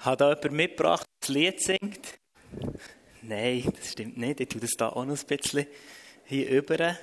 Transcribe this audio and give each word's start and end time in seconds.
Hat 0.00 0.22
da 0.22 0.30
jemand 0.30 0.52
mitgebracht, 0.52 1.06
das 1.20 1.28
Lied 1.28 1.62
singt? 1.62 2.18
Nein, 3.20 3.70
das 3.76 3.92
stimmt 3.92 4.16
nicht. 4.16 4.40
Ich 4.40 4.48
tue 4.48 4.60
das 4.60 4.70
da 4.70 4.88
auch 4.88 5.04
noch 5.04 5.18
ein 5.18 5.26
bisschen 5.26 5.66
hier 6.24 6.48
über. 6.48 6.96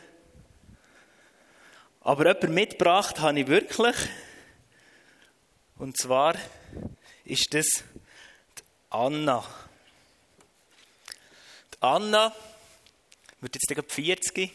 Aber 2.01 2.25
jemand 2.25 2.55
mitgebracht 2.55 3.19
habe 3.19 3.39
ich 3.39 3.47
wirklich. 3.47 3.95
Und 5.77 5.95
zwar 5.95 6.35
ist 7.23 7.53
das 7.53 7.67
die 7.67 8.63
Anna. 8.89 9.45
Die 11.75 11.81
Anna 11.81 12.33
wird 13.41 13.55
jetzt 13.55 13.67
gerade 13.67 13.87
40. 13.87 14.51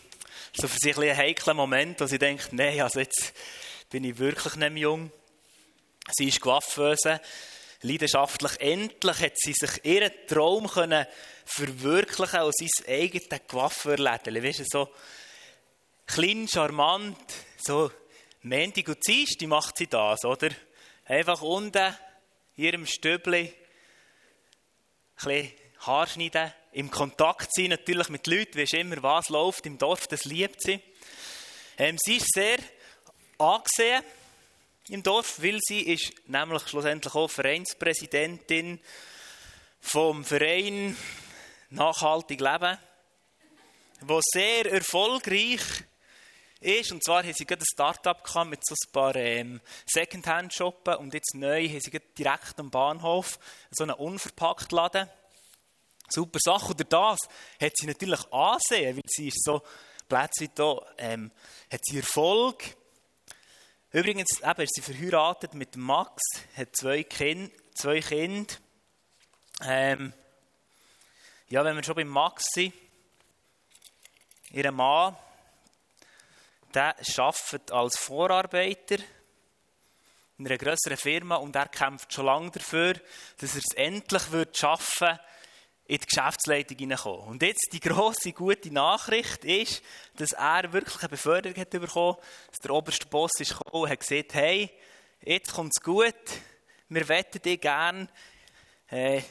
So 0.54 0.66
für 0.66 0.78
sich 0.80 0.98
ein 0.98 1.16
heikler 1.16 1.54
Moment, 1.54 2.00
wo 2.00 2.06
sie 2.06 2.18
denkt, 2.18 2.52
nein, 2.52 2.80
also 2.80 2.98
jetzt 2.98 3.34
bin 3.88 4.02
ich 4.02 4.18
wirklich 4.18 4.56
nicht 4.56 4.72
mehr 4.72 4.82
jung. 4.82 5.12
Sie 6.10 6.26
ist 6.26 6.40
Coiffeuse, 6.40 7.20
leidenschaftlich. 7.82 8.60
Endlich 8.60 9.20
hat 9.20 9.32
sie 9.36 9.52
sich 9.52 9.84
ihren 9.84 10.12
Traum 10.26 10.68
können 10.68 11.06
verwirklichen 11.44 12.40
aus 12.40 12.54
sein 12.56 12.86
eigenes 12.88 13.28
Coiffeurläden. 13.48 14.42
Weißt 14.42 14.60
du, 14.60 14.64
so 14.66 14.88
klein, 16.06 16.48
charmant, 16.48 17.18
so 17.64 17.90
Mendig 18.44 18.88
und 18.88 18.98
die 19.06 19.46
macht 19.46 19.76
sie 19.78 19.86
das, 19.86 20.24
oder? 20.24 20.48
Einfach 21.04 21.42
unten 21.42 21.96
in 22.56 22.64
ihrem 22.64 22.86
Stübli 22.86 23.54
ein 25.24 25.52
Haarschneiden, 25.78 26.52
im 26.72 26.90
Kontakt 26.90 27.54
sein 27.54 27.68
natürlich 27.68 28.08
mit 28.08 28.26
Leuten, 28.26 28.54
wie 28.54 28.76
immer 28.76 29.00
was 29.02 29.28
läuft 29.28 29.66
im 29.66 29.78
Dorf, 29.78 30.08
das 30.08 30.24
liebt 30.24 30.60
sie. 30.60 30.80
Ähm, 31.78 31.96
sie 32.02 32.16
ist 32.16 32.32
sehr 32.34 32.58
angesehen 33.38 34.02
im 34.88 35.02
Dorf, 35.02 35.40
weil 35.42 35.58
sie 35.62 35.80
ist 35.80 36.12
nämlich 36.26 36.62
schlussendlich 36.68 37.14
auch 37.14 37.28
Vereinspräsidentin 37.28 38.80
vom 39.80 40.24
Verein 40.24 40.96
Nachhaltig 41.70 42.40
Leben, 42.40 42.78
wo 44.00 44.20
sehr 44.22 44.70
erfolgreich 44.70 45.62
ist. 46.60 46.92
Und 46.92 47.02
zwar 47.04 47.22
haben 47.22 47.32
sie 47.32 47.46
gerade 47.46 47.62
ein 47.62 47.72
Start-up 47.72 48.46
mit 48.46 48.60
so 48.66 48.74
ein 48.74 48.92
paar 48.92 49.16
ähm, 49.16 49.60
Secondhand-Shoppen 49.86 50.96
und 50.96 51.14
jetzt 51.14 51.34
neu 51.34 51.68
haben 51.68 51.80
sie 51.80 52.00
direkt 52.18 52.58
am 52.58 52.70
Bahnhof 52.70 53.38
so 53.70 53.84
einen 53.84 53.94
unverpackt 53.94 54.72
Laden. 54.72 55.08
Super 56.08 56.38
Sache. 56.42 56.72
Oder 56.72 56.84
das 56.84 57.18
hat 57.60 57.72
sie 57.74 57.86
natürlich 57.86 58.20
ansehen, 58.32 58.96
weil 58.96 59.02
sie 59.06 59.28
ist 59.28 59.42
so 59.44 59.62
plötzlich 60.08 60.50
da, 60.54 60.78
ähm, 60.98 61.30
hat 61.72 61.80
sie 61.84 61.98
Erfolg 61.98 62.76
Übrigens 63.92 64.40
eben, 64.40 64.62
ist 64.62 64.74
sie 64.74 64.80
verheiratet 64.80 65.52
mit 65.52 65.76
Max, 65.76 66.22
hat 66.56 66.74
zwei, 66.74 67.02
kind, 67.02 67.52
zwei 67.74 68.00
Kinder. 68.00 68.54
Ähm, 69.62 70.14
ja, 71.50 71.62
wenn 71.62 71.76
wir 71.76 71.84
schon 71.84 71.96
bei 71.96 72.04
Max 72.04 72.46
sind, 72.54 72.72
ihr 74.50 74.72
Mann, 74.72 75.14
der 76.72 76.96
arbeitet 77.18 77.70
als 77.70 77.98
Vorarbeiter 77.98 78.96
in 80.38 80.46
einer 80.46 80.56
größeren 80.56 80.96
Firma 80.96 81.36
und 81.36 81.54
er 81.54 81.68
kämpft 81.68 82.14
schon 82.14 82.24
lange 82.24 82.50
dafür, 82.50 82.94
dass 83.36 83.54
er 83.54 83.58
es 83.62 83.76
endlich 83.76 84.22
schaffen 84.54 85.08
wird, 85.08 85.20
in 85.86 85.98
die 85.98 86.06
Geschäftsleitung 86.06 86.78
hineinkommen. 86.78 87.28
Und 87.28 87.42
jetzt 87.42 87.68
die 87.72 87.80
grosse, 87.80 88.32
gute 88.32 88.72
Nachricht 88.72 89.44
ist, 89.44 89.82
dass 90.16 90.32
er 90.32 90.72
wirklich 90.72 91.00
eine 91.00 91.08
Beförderung 91.08 91.56
hat 91.58 91.70
bekommen, 91.70 92.16
dass 92.48 92.58
der 92.58 92.70
oberste 92.70 93.06
Boss 93.06 93.32
ist 93.38 93.58
gekommen 93.58 93.84
und 93.84 93.90
hat 93.90 94.00
gesagt, 94.00 94.34
hey, 94.34 94.70
jetzt 95.22 95.52
kommt 95.52 95.72
es 95.76 95.82
gut, 95.82 96.14
wir 96.88 97.08
wetten 97.08 97.42
dich 97.42 97.60
gerne 97.60 98.08
äh, 98.90 99.22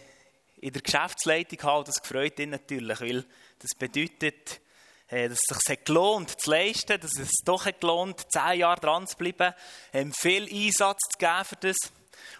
in 0.57 0.73
der 0.73 0.81
Geschäftsleitung 0.81 1.61
haben. 1.63 1.85
Das 1.85 1.99
freut 2.03 2.39
ihn 2.39 2.51
natürlich, 2.51 2.99
weil 3.01 3.25
das 3.59 3.71
bedeutet, 3.77 4.61
äh, 5.07 5.29
dass 5.29 5.39
es 5.49 5.57
sich 5.65 5.83
gelohnt 5.83 6.39
zu 6.39 6.49
leisten, 6.49 6.99
dass 6.99 7.17
es 7.17 7.31
doch 7.45 7.65
gelohnt, 7.79 8.21
zehn 8.31 8.59
Jahre 8.59 8.79
dran 8.79 9.07
zu 9.07 9.17
bleiben, 9.17 9.53
ähm, 9.93 10.13
viel 10.13 10.43
Einsatz 10.43 10.99
zu 11.13 11.17
geben 11.19 11.45
für 11.45 11.55
das. 11.57 11.77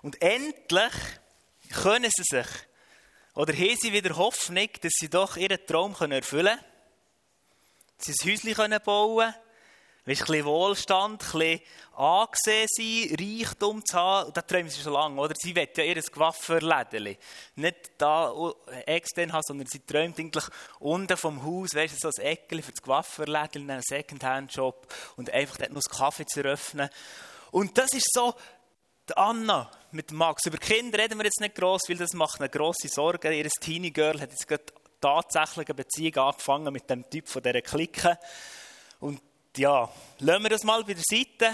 Und 0.02 0.22
endlich 0.22 0.94
können 1.72 2.09
sie 2.16 2.24
sich 2.24 2.47
oder 3.41 3.53
haben 3.53 3.75
sie 3.75 3.91
wieder 3.91 4.16
Hoffnung, 4.18 4.69
dass 4.81 4.94
sie 5.00 5.09
doch 5.09 5.35
ihren 5.35 5.66
Traum 5.66 5.96
erfüllen 5.96 6.22
können? 6.46 6.59
Dass 7.97 8.06
sie 8.06 8.29
ein 8.29 8.53
Häuschen 8.53 8.84
bauen 8.85 9.18
können? 9.18 9.34
Ein 9.34 10.06
bisschen 10.06 10.46
Wohlstand, 10.46 11.24
ein 11.24 11.40
bisschen 11.40 11.62
angesehen 11.96 12.68
sein, 12.69 13.18
Reichtum 13.19 13.84
zu 13.84 13.97
haben. 13.97 14.31
Das 14.34 14.46
träumen 14.46 14.69
sie 14.69 14.81
schon 14.81 14.94
lange, 14.94 15.19
oder? 15.19 15.34
Sie 15.35 15.56
wollen 15.56 15.69
ja 15.75 15.84
ihr 15.84 16.03
Coiffeurlädchen. 16.03 17.18
Nicht 17.56 17.91
da 17.97 18.31
extern 18.85 19.34
haben, 19.34 19.44
sondern 19.44 19.66
sie 19.66 19.80
träumt 19.80 20.19
eigentlich 20.19 20.46
unten 20.78 21.18
vom 21.18 21.44
Haus, 21.44 21.74
weißt 21.74 21.96
du, 21.96 22.12
so 22.12 22.22
ein 22.22 22.28
Eckchen 22.28 22.62
für 22.62 22.74
das 22.74 22.81
Coiffeurlädchen, 22.84 23.68
einen 23.68 23.81
Secondhand-Shop 23.81 24.85
und 25.16 25.31
einfach 25.31 25.57
dort 25.57 25.72
noch 25.72 25.81
einen 25.90 25.97
Kaffee 25.97 26.28
zu 26.28 26.44
eröffnen. 26.44 26.91
Und 27.50 27.75
das 27.80 27.91
ist 27.94 28.13
so 28.13 28.35
die 29.09 29.18
Anna 29.18 29.72
mit 29.94 30.12
Max. 30.12 30.46
Über 30.46 30.57
Kinder 30.57 31.00
reden 31.00 31.18
wir 31.18 31.25
jetzt 31.25 31.40
nicht 31.41 31.56
gross, 31.56 31.81
weil 31.88 31.97
das 31.97 32.13
macht 32.13 32.40
eine 32.40 32.50
grosse 32.50 32.88
Sorge. 32.88 33.34
Ihr 33.34 33.50
Teenie 33.50 33.91
Girl 33.91 34.19
hat 34.19 34.31
jetzt 34.31 34.47
gerade 34.47 34.66
tatsächlich 35.00 35.68
eine 35.68 35.75
Beziehung 35.75 36.16
angefangen 36.18 36.74
mit 36.74 36.90
dem 36.90 37.09
Typ 37.09 37.28
von 37.28 37.41
dieser 37.41 37.62
Clique. 37.62 38.18
Und 39.00 39.22
ja, 39.57 39.90
lassen 40.19 40.44
wir 40.44 40.50
das 40.50 40.63
mal 40.63 40.84
bei 40.84 40.94
der 40.94 41.03
Seite. 41.03 41.53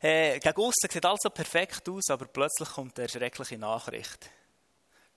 Äh, 0.00 0.38
gegen 0.38 0.56
aussen 0.56 0.90
sieht 0.90 1.04
alles 1.04 1.20
so 1.22 1.30
perfekt 1.30 1.88
aus, 1.88 2.10
aber 2.10 2.26
plötzlich 2.26 2.68
kommt 2.68 2.98
eine 2.98 3.08
schreckliche 3.08 3.58
Nachricht. 3.58 4.30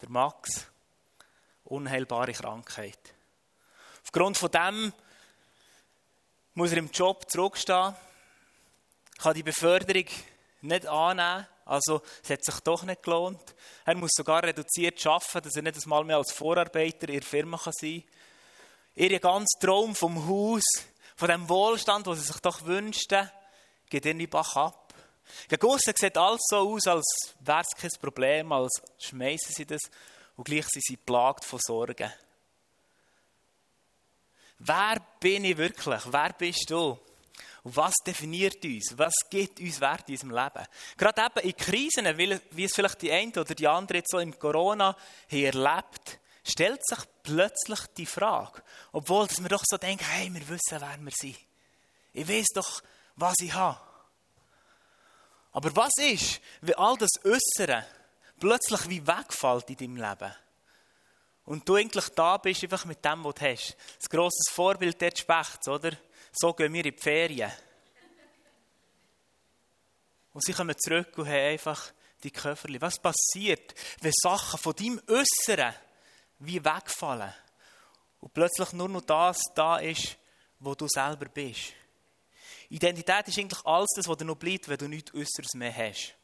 Der 0.01 0.09
Max, 0.09 0.65
unheilbare 1.65 2.33
Krankheit. 2.33 2.99
Aufgrund 4.03 4.37
von 4.37 4.51
dem 4.51 4.93
muss 6.53 6.71
er 6.71 6.77
im 6.77 6.89
Job 6.91 7.29
zurückstehen, 7.29 7.95
kann 9.17 9.33
die 9.33 9.43
Beförderung 9.43 10.05
nicht 10.61 10.87
annehmen. 10.87 11.47
Also 11.67 12.01
es 12.23 12.29
hat 12.29 12.43
sich 12.43 12.59
doch 12.61 12.83
nicht 12.83 13.03
gelohnt. 13.03 13.55
Er 13.85 13.95
muss 13.95 14.11
sogar 14.15 14.43
reduziert 14.43 15.05
arbeiten, 15.05 15.41
dass 15.41 15.55
er 15.55 15.61
nicht 15.61 15.83
einmal 15.83 16.03
mehr 16.03 16.17
als 16.17 16.31
Vorarbeiter 16.31 17.09
in 17.09 17.19
der 17.19 17.23
Firma 17.23 17.57
sein 17.57 18.03
kann. 18.03 18.03
Ihr 18.95 19.19
ganzer 19.19 19.59
Traum 19.59 19.93
vom 19.93 20.27
Haus, 20.27 20.63
von 21.15 21.27
dem 21.27 21.47
Wohlstand, 21.49 22.07
den 22.07 22.15
sie 22.15 22.23
sich 22.23 22.39
doch 22.39 22.65
wünschten, 22.65 23.29
geht 23.89 24.05
in 24.05 24.19
die 24.19 24.27
Bach 24.27 24.55
ab. 24.55 24.93
Gegen 25.49 25.77
sieht 25.77 26.17
alles 26.17 26.41
so 26.47 26.73
aus, 26.73 26.87
als 26.87 27.35
wäre 27.41 27.61
es 27.61 27.79
kein 27.79 27.91
Problem, 27.99 28.51
als 28.51 28.81
schmeißen 28.97 29.53
sie 29.53 29.65
das 29.65 29.81
und 30.35 30.45
gleich 30.45 30.65
sind 30.67 30.83
sie 30.83 30.97
plagt 30.97 31.43
von 31.43 31.59
Sorgen. 31.59 32.11
Wer 34.59 34.97
bin 35.19 35.43
ich 35.43 35.57
wirklich? 35.57 36.01
Wer 36.05 36.33
bist 36.33 36.69
du? 36.69 36.97
Und 37.67 37.75
was 37.75 37.95
definiert 37.95 38.63
uns? 38.63 38.97
Was 38.97 39.13
gibt 39.29 39.59
uns 39.59 39.81
Wert 39.81 40.07
in 40.07 40.13
unserem 40.13 40.31
Leben? 40.31 40.65
Gerade 40.95 41.21
eben 41.25 41.49
in 41.49 41.57
Krisen, 41.57 42.17
wie 42.51 42.63
es 42.63 42.71
vielleicht 42.73 43.01
die 43.01 43.11
eine 43.11 43.33
oder 43.33 43.53
die 43.53 43.67
andere 43.67 43.97
jetzt 43.97 44.09
so 44.09 44.19
im 44.19 44.39
Corona 44.39 44.95
erlebt, 45.27 46.17
stellt 46.45 46.79
sich 46.87 46.99
plötzlich 47.23 47.79
die 47.97 48.05
Frage, 48.05 48.63
obwohl 48.93 49.27
wir 49.27 49.49
doch 49.49 49.65
so 49.67 49.75
denken, 49.75 50.05
hey, 50.05 50.33
wir 50.33 50.47
wissen, 50.47 50.79
wer 50.79 50.97
wir 50.97 51.11
sind. 51.11 51.37
Ich 52.13 52.29
weiß 52.29 52.45
doch, 52.55 52.81
was 53.17 53.35
ich 53.41 53.53
habe. 53.53 53.81
Aber 55.51 55.75
was 55.75 55.91
ist, 55.97 56.39
wenn 56.61 56.75
all 56.75 56.95
das 56.95 57.19
Äußere 57.25 57.85
plötzlich 58.39 58.87
wie 58.87 59.05
wegfällt 59.05 59.69
in 59.71 59.75
deinem 59.75 59.97
Leben? 59.97 60.33
Und 61.43 61.67
du 61.67 61.75
eigentlich 61.75 62.07
da 62.15 62.37
bist, 62.37 62.63
einfach 62.63 62.85
mit 62.85 63.03
dem, 63.03 63.25
was 63.25 63.35
du 63.35 63.41
hast. 63.41 63.75
Das 63.99 64.09
grosses 64.09 64.53
Vorbild 64.53 65.01
der 65.01 65.11
Specht, 65.13 65.67
oder? 65.67 65.91
So 66.31 66.53
gehen 66.53 66.73
wir 66.73 66.85
in 66.85 66.95
die 66.95 67.01
Ferien. 67.01 67.51
Und 70.33 70.43
sie 70.43 70.53
kommen 70.53 70.77
zurück 70.77 71.17
und 71.17 71.27
haben 71.27 71.51
einfach 71.51 71.91
die 72.23 72.31
Köfferli. 72.31 72.79
Was 72.81 72.99
passiert, 72.99 73.73
wenn 74.01 74.13
Sachen 74.15 74.59
von 74.59 74.75
deinem 74.75 75.01
Äußeren 75.07 75.73
wie 76.39 76.63
wegfallen 76.63 77.33
und 78.19 78.33
plötzlich 78.33 78.73
nur 78.73 78.89
noch 78.89 79.01
das 79.01 79.39
da 79.55 79.77
ist, 79.77 80.17
wo 80.59 80.75
du 80.75 80.87
selber 80.87 81.27
bist? 81.27 81.73
Identität 82.69 83.27
ist 83.27 83.39
eigentlich 83.39 83.65
alles 83.65 83.89
das, 83.95 84.07
was 84.07 84.17
dir 84.17 84.25
noch 84.25 84.35
bleibt, 84.35 84.67
wenn 84.67 84.77
du 84.77 84.87
nichts 84.87 85.13
Äußeres 85.13 85.53
mehr 85.55 85.75
hast 85.75 86.16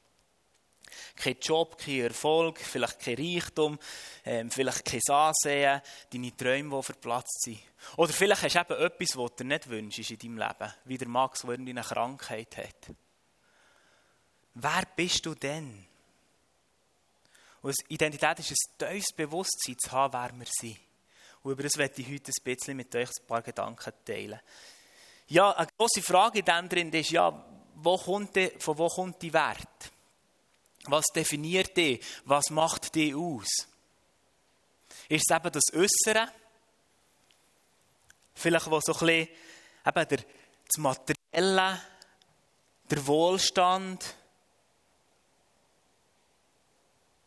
kein 1.16 1.38
Job, 1.42 1.78
kein 1.78 2.02
Erfolg, 2.02 2.60
vielleicht 2.60 3.00
kein 3.00 3.16
Reichtum, 3.16 3.80
ähm, 4.26 4.50
vielleicht 4.52 4.86
kein 4.86 5.02
Ansehen, 5.10 5.82
deine 6.12 6.38
Träume, 6.38 6.78
die 6.78 6.84
verplatzt 6.84 7.42
sind. 7.44 7.60
Oder 7.98 8.14
vielleicht 8.14 8.44
hast 8.44 8.56
du 8.56 8.60
eben 8.60 8.86
etwas, 8.86 9.18
was 9.18 9.36
du 9.36 9.44
nicht 9.44 9.70
wünschst 9.70 10.12
in 10.12 10.18
deinem 10.18 10.38
Leben, 10.38 10.74
wie 10.86 10.98
der 10.98 11.08
Max, 11.08 11.42
der 11.42 11.52
irgendwie 11.52 11.72
eine 11.72 11.82
Krankheit 11.82 12.58
hat. 12.58 12.96
Wer 14.56 14.84
bist 14.96 15.26
du 15.26 15.34
denn? 15.34 15.86
Und 17.62 17.76
Identität 17.88 18.40
ist 18.40 18.52
ein 18.52 18.78
tiefes 18.78 19.16
Bewusstsein 19.16 19.78
zu 19.80 19.92
haben, 19.92 20.14
wer 20.14 20.38
wir 20.38 20.48
sind. 20.50 20.78
Und 21.44 21.54
über 21.54 21.64
das 21.64 21.78
werde 21.78 22.02
ich 22.02 22.08
heute 22.08 22.32
ein 22.32 22.44
bisschen 22.44 22.78
mit 22.78 22.94
euch 22.96 23.10
ein 23.10 23.28
paar 23.28 23.42
Gedanken 23.42 23.94
teilen. 24.06 24.40
Ja, 25.28 25.52
eine 25.52 25.68
grosse 25.78 26.02
Frage 26.02 26.40
in 26.40 26.46
dem 26.46 26.70
drin 26.70 26.92
ist, 26.92 27.12
ja, 27.12 27.46
wo 27.76 27.98
kommt 27.98 28.38
von 28.60 28.78
wo 28.78 28.88
kommt 28.88 29.22
die 29.22 29.34
Wert? 29.34 29.93
Was 30.86 31.06
definiert 31.16 31.76
dich? 31.78 32.04
Was 32.26 32.50
macht 32.50 32.96
dich 32.96 33.16
aus? 33.16 33.48
Ist 35.08 35.30
es 35.30 35.36
eben 35.36 35.52
das 35.52 35.74
Äußere? 35.74 36.32
Vielleicht 38.36 38.70
wo 38.70 38.80
so 38.82 38.94
ein 38.94 39.00
bisschen 39.00 39.30
eben 39.86 40.08
der, 40.08 40.18
das 40.18 40.78
Materielle, 40.78 41.82
der 42.90 43.08
Wohlstand, 43.08 44.16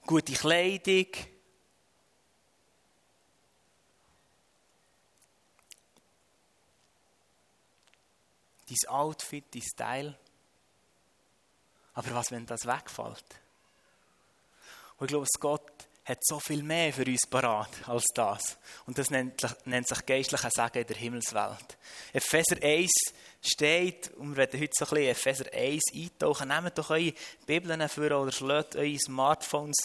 gute 0.06 0.32
Kleidung, 0.34 1.06
dein 8.68 8.88
Outfit, 8.88 9.44
dein 9.54 9.62
Style. 9.62 10.18
Aber 11.94 12.14
was, 12.14 12.30
wenn 12.30 12.44
das 12.44 12.66
wegfällt? 12.66 13.45
Und 14.98 15.06
ich 15.06 15.08
glaube, 15.08 15.26
Gott 15.40 15.86
hat 16.06 16.18
so 16.22 16.38
viel 16.38 16.62
mehr 16.62 16.92
für 16.92 17.04
uns 17.04 17.26
parat 17.28 17.70
als 17.88 18.04
das. 18.14 18.58
Und 18.86 18.96
das 18.96 19.10
nennt, 19.10 19.44
nennt 19.66 19.88
sich 19.88 20.06
geistlicher 20.06 20.50
Sagen 20.50 20.78
in 20.78 20.86
der 20.86 20.96
Himmelswelt. 20.96 21.76
Epheser 22.12 22.62
1 22.62 22.90
steht, 23.42 24.12
und 24.16 24.30
wir 24.30 24.36
werden 24.36 24.60
heute 24.60 24.72
so 24.72 24.84
ein 24.84 24.90
bisschen 24.90 25.10
Epheser 25.10 25.52
1 25.52 25.82
eintauchen, 25.92 26.48
nehmt 26.48 26.78
doch 26.78 26.90
eure 26.90 27.12
Bibeln 27.44 27.88
vor 27.88 28.04
oder 28.04 28.30
schlägt 28.30 28.76
eure 28.76 28.98
Smartphones 28.98 29.76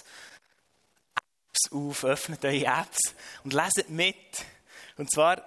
Apps 1.16 1.72
auf, 1.72 2.04
öffnet 2.04 2.46
eure 2.46 2.66
Apps 2.66 3.16
und 3.44 3.54
leset 3.54 3.90
mit. 3.90 4.46
Und 4.98 5.12
zwar 5.12 5.44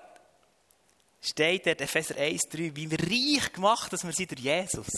steht 1.20 1.66
dort 1.66 1.80
Epheser 1.80 2.16
1, 2.16 2.42
3, 2.50 2.74
wie 2.74 2.90
wir 2.90 2.98
reich 2.98 3.52
gemacht, 3.52 3.92
dass 3.92 4.04
wir 4.04 4.12
sind 4.12 4.32
durch 4.32 4.40
Jesus. 4.40 4.88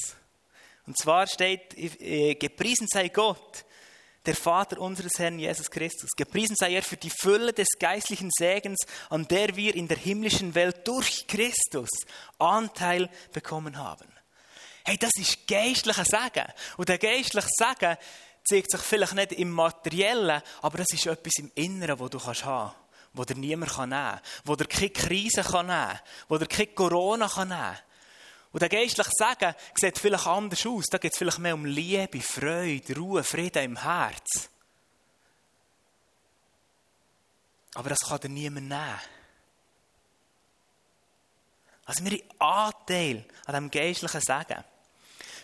Und 0.87 0.97
zwar 0.99 1.27
steht, 1.27 1.77
äh, 1.77 2.35
gepriesen 2.35 2.87
sei 2.89 3.09
Gott, 3.09 3.66
der 4.27 4.37
Vater 4.37 4.81
unseres 4.81 5.19
Herrn 5.19 5.39
Jesus 5.39 5.71
Christus. 5.71 6.11
Gepriesen 6.17 6.57
sei 6.59 6.75
er 6.75 6.83
für 6.83 6.97
die 6.97 7.11
Fülle 7.11 7.53
des 7.53 7.69
geistlichen 7.79 8.31
Segens, 8.37 8.79
an 9.09 9.27
der 9.29 9.57
wir 9.57 9.75
in 9.75 9.89
der 9.89 9.97
himmlischen 9.97 10.55
Welt 10.55 10.87
durch 10.87 11.27
Christus 11.27 11.89
Anteil 12.39 13.09
bekommen 13.33 13.79
haben. 13.79 14.09
Hey, 14.85 14.97
das 14.99 15.13
ist 15.19 15.47
geistlicher 15.47 16.05
Segen. 16.05 16.47
Und 16.77 16.89
der 16.89 16.99
geistliche 16.99 17.49
Segen 17.49 17.97
zeigt 18.45 18.71
sich 18.71 18.81
vielleicht 18.81 19.15
nicht 19.15 19.33
im 19.33 19.51
Materiellen, 19.51 20.43
aber 20.63 20.79
das 20.79 20.89
ist 20.93 21.07
etwas 21.07 21.33
im 21.39 21.51
Inneren, 21.55 21.99
wo 21.99 22.09
du 22.09 22.19
kannst 22.19 22.45
haben 22.45 22.73
wo 23.17 23.25
dir 23.25 23.35
niemand 23.35 23.79
nehmen 23.79 23.91
kann, 23.91 24.21
wo 24.45 24.57
dir 24.57 24.67
keine 24.67 24.91
Krise 24.91 25.41
nehmen 25.41 25.69
kann, 25.69 26.01
wo 26.29 26.37
dir 26.37 26.47
keine 26.47 26.67
Corona 26.69 27.31
nehmen 27.35 27.49
kann. 27.49 27.79
Und 28.53 28.63
der 28.63 28.69
geistliche 28.69 29.11
Segen 29.13 29.55
sieht 29.75 29.99
vielleicht 29.99 30.27
anders 30.27 30.65
aus. 30.67 30.87
Da 30.87 30.99
geht 30.99 31.13
es 31.13 31.19
vielleicht 31.19 31.39
mehr 31.39 31.55
um 31.55 31.65
Liebe, 31.65 32.21
Freude, 32.21 32.97
Ruhe, 32.97 33.23
Frieden 33.23 33.65
im 33.65 33.83
Herz. 33.83 34.49
Aber 37.75 37.91
das 37.91 38.01
kann 38.01 38.21
dir 38.21 38.29
niemand 38.31 38.69
nehmen. 38.69 39.01
Also 41.85 42.05
wir 42.05 42.13
haben 42.13 42.31
Anteil 42.39 43.25
an 43.45 43.55
diesem 43.55 43.71
geistlichen 43.71 44.21
Segen. 44.21 44.65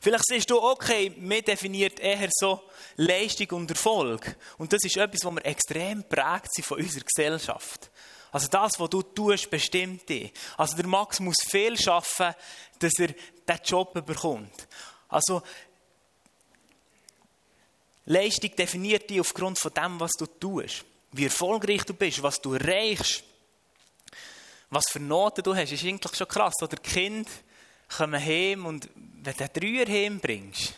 Vielleicht 0.00 0.26
siehst 0.26 0.50
du, 0.50 0.60
okay, 0.60 1.10
mir 1.10 1.42
definiert 1.42 2.00
eher 2.00 2.28
so 2.32 2.62
Leistung 2.96 3.50
und 3.50 3.70
Erfolg. 3.70 4.36
Und 4.58 4.72
das 4.72 4.82
ist 4.82 4.96
etwas, 4.96 5.24
was 5.24 5.34
wir 5.34 5.46
extrem 5.46 6.02
prägt 6.02 6.52
sind 6.52 6.64
von 6.64 6.78
unserer 6.78 7.04
Gesellschaft. 7.04 7.90
Also 8.32 8.48
das, 8.48 8.80
was 8.80 8.90
du 8.90 9.02
tust, 9.02 9.50
bestimmt 9.50 10.08
dich. 10.08 10.32
Also 10.56 10.76
der 10.76 10.86
Max 10.86 11.20
muss 11.20 11.36
viel 11.46 11.78
schaffen, 11.78 12.34
dass 12.78 12.92
er 12.98 13.08
diesen 13.08 13.64
Job 13.64 13.92
bekommt. 14.06 14.68
Also 15.08 15.42
Leistung 18.06 18.56
definiert 18.56 19.08
dich 19.08 19.20
aufgrund 19.20 19.58
von 19.58 19.72
dem, 19.74 20.00
was 20.00 20.12
du 20.12 20.26
tust. 20.26 20.84
Wie 21.12 21.24
erfolgreich 21.24 21.84
du 21.84 21.92
bist, 21.92 22.22
was 22.22 22.40
du 22.40 22.54
erreichst. 22.54 23.22
Was 24.70 24.88
für 24.88 25.00
Noten 25.00 25.42
du 25.42 25.54
hast, 25.54 25.70
ist 25.70 25.84
eigentlich 25.84 26.16
schon 26.16 26.26
krass. 26.26 26.54
Oder 26.62 26.78
Kind 26.78 27.28
kommen 27.94 28.20
heim 28.20 28.64
und 28.64 28.88
wenn 28.94 29.36
du 29.36 29.48
Dreier 29.48 29.86
heimbringst, 29.86 30.72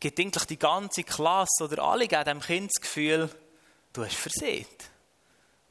gibt 0.00 0.18
eigentlich 0.18 0.44
die 0.44 0.58
ganze 0.58 1.04
Klasse 1.04 1.64
oder 1.64 1.82
alle 1.82 2.08
geben 2.08 2.24
dem 2.24 2.40
Kind 2.40 2.70
das 2.74 2.80
Gefühl, 2.80 3.30
du 3.92 4.04
hast 4.04 4.16
versehen. 4.16 4.66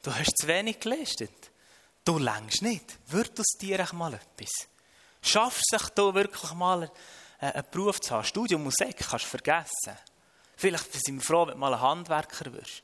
Du 0.02 0.14
hast 0.14 0.38
zu 0.38 0.46
wenig 0.46 0.80
geleistet. 0.80 1.50
Du 2.04 2.18
längst 2.18 2.62
nicht. 2.62 2.98
Wird 3.08 3.38
aus 3.38 3.58
dir 3.60 3.86
mal 3.92 4.14
etwas? 4.14 4.68
Schaffst 5.20 5.64
du 5.70 5.78
sich 5.78 5.88
da 5.90 6.14
wirklich 6.14 6.52
mal 6.52 6.90
einen 7.38 7.64
Beruf 7.70 8.00
zu 8.00 8.14
haben? 8.14 8.24
Studium 8.24 8.64
Musik 8.64 8.96
kannst 8.96 9.24
du 9.24 9.28
vergessen. 9.28 9.98
Vielleicht 10.56 10.92
sind 10.92 11.16
wir 11.16 11.22
froh, 11.22 11.46
wenn 11.46 11.54
du 11.54 11.58
mal 11.58 11.74
ein 11.74 11.80
Handwerker 11.80 12.52
wirst. 12.52 12.82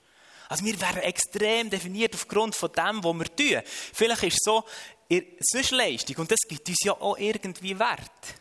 Also 0.49 0.65
wir 0.65 0.79
werden 0.81 1.03
extrem 1.03 1.71
definiert 1.71 2.15
aufgrund 2.15 2.55
von 2.55 2.71
dem, 2.73 3.03
was 3.03 3.15
wir 3.15 3.37
tun. 3.37 3.63
Vielleicht 3.65 4.23
ist 4.25 4.35
es 4.35 4.45
so, 4.45 4.65
ist 5.09 5.71
Leistung 5.71 6.17
und 6.17 6.31
das 6.31 6.41
gibt 6.49 6.69
uns 6.69 6.85
ja 6.85 6.93
auch 6.93 7.17
irgendwie 7.17 7.79
Wert. 7.79 8.35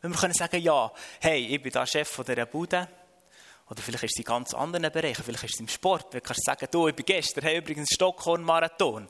Wenn 0.00 0.12
wir 0.12 0.18
können 0.18 0.34
sagen, 0.34 0.60
ja, 0.60 0.92
hey, 1.20 1.46
ich 1.46 1.62
bin 1.62 1.72
da 1.72 1.86
Chef 1.86 2.08
von 2.08 2.24
dieser 2.24 2.46
Bude, 2.46 2.88
oder 3.68 3.82
vielleicht 3.82 4.04
ist 4.04 4.12
es 4.14 4.18
in 4.18 4.24
ganz 4.24 4.54
anderen 4.54 4.92
Bereichen, 4.92 5.24
vielleicht 5.24 5.44
ist 5.44 5.54
es 5.54 5.60
im 5.60 5.68
Sport. 5.68 6.14
Du 6.14 6.20
kannst 6.20 6.44
sagen, 6.44 6.68
du, 6.70 6.88
ich 6.88 6.94
bin 6.94 7.04
gestern, 7.04 7.44
hey, 7.44 7.58
übrigens 7.58 7.88
Stockholm-Marathon. 7.92 9.08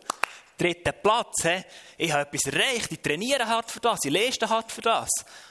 Dritter 0.56 0.92
Platz, 0.92 1.34
hey. 1.42 1.64
ich 1.98 2.10
habe 2.10 2.22
etwas 2.22 2.52
erreicht, 2.52 2.90
ich 2.90 3.00
trainiere 3.00 3.46
hart 3.46 3.70
für 3.70 3.80
das, 3.80 3.98
ich 4.04 4.10
lese 4.10 4.48
hart 4.48 4.72
für 4.72 4.80
das. 4.80 5.10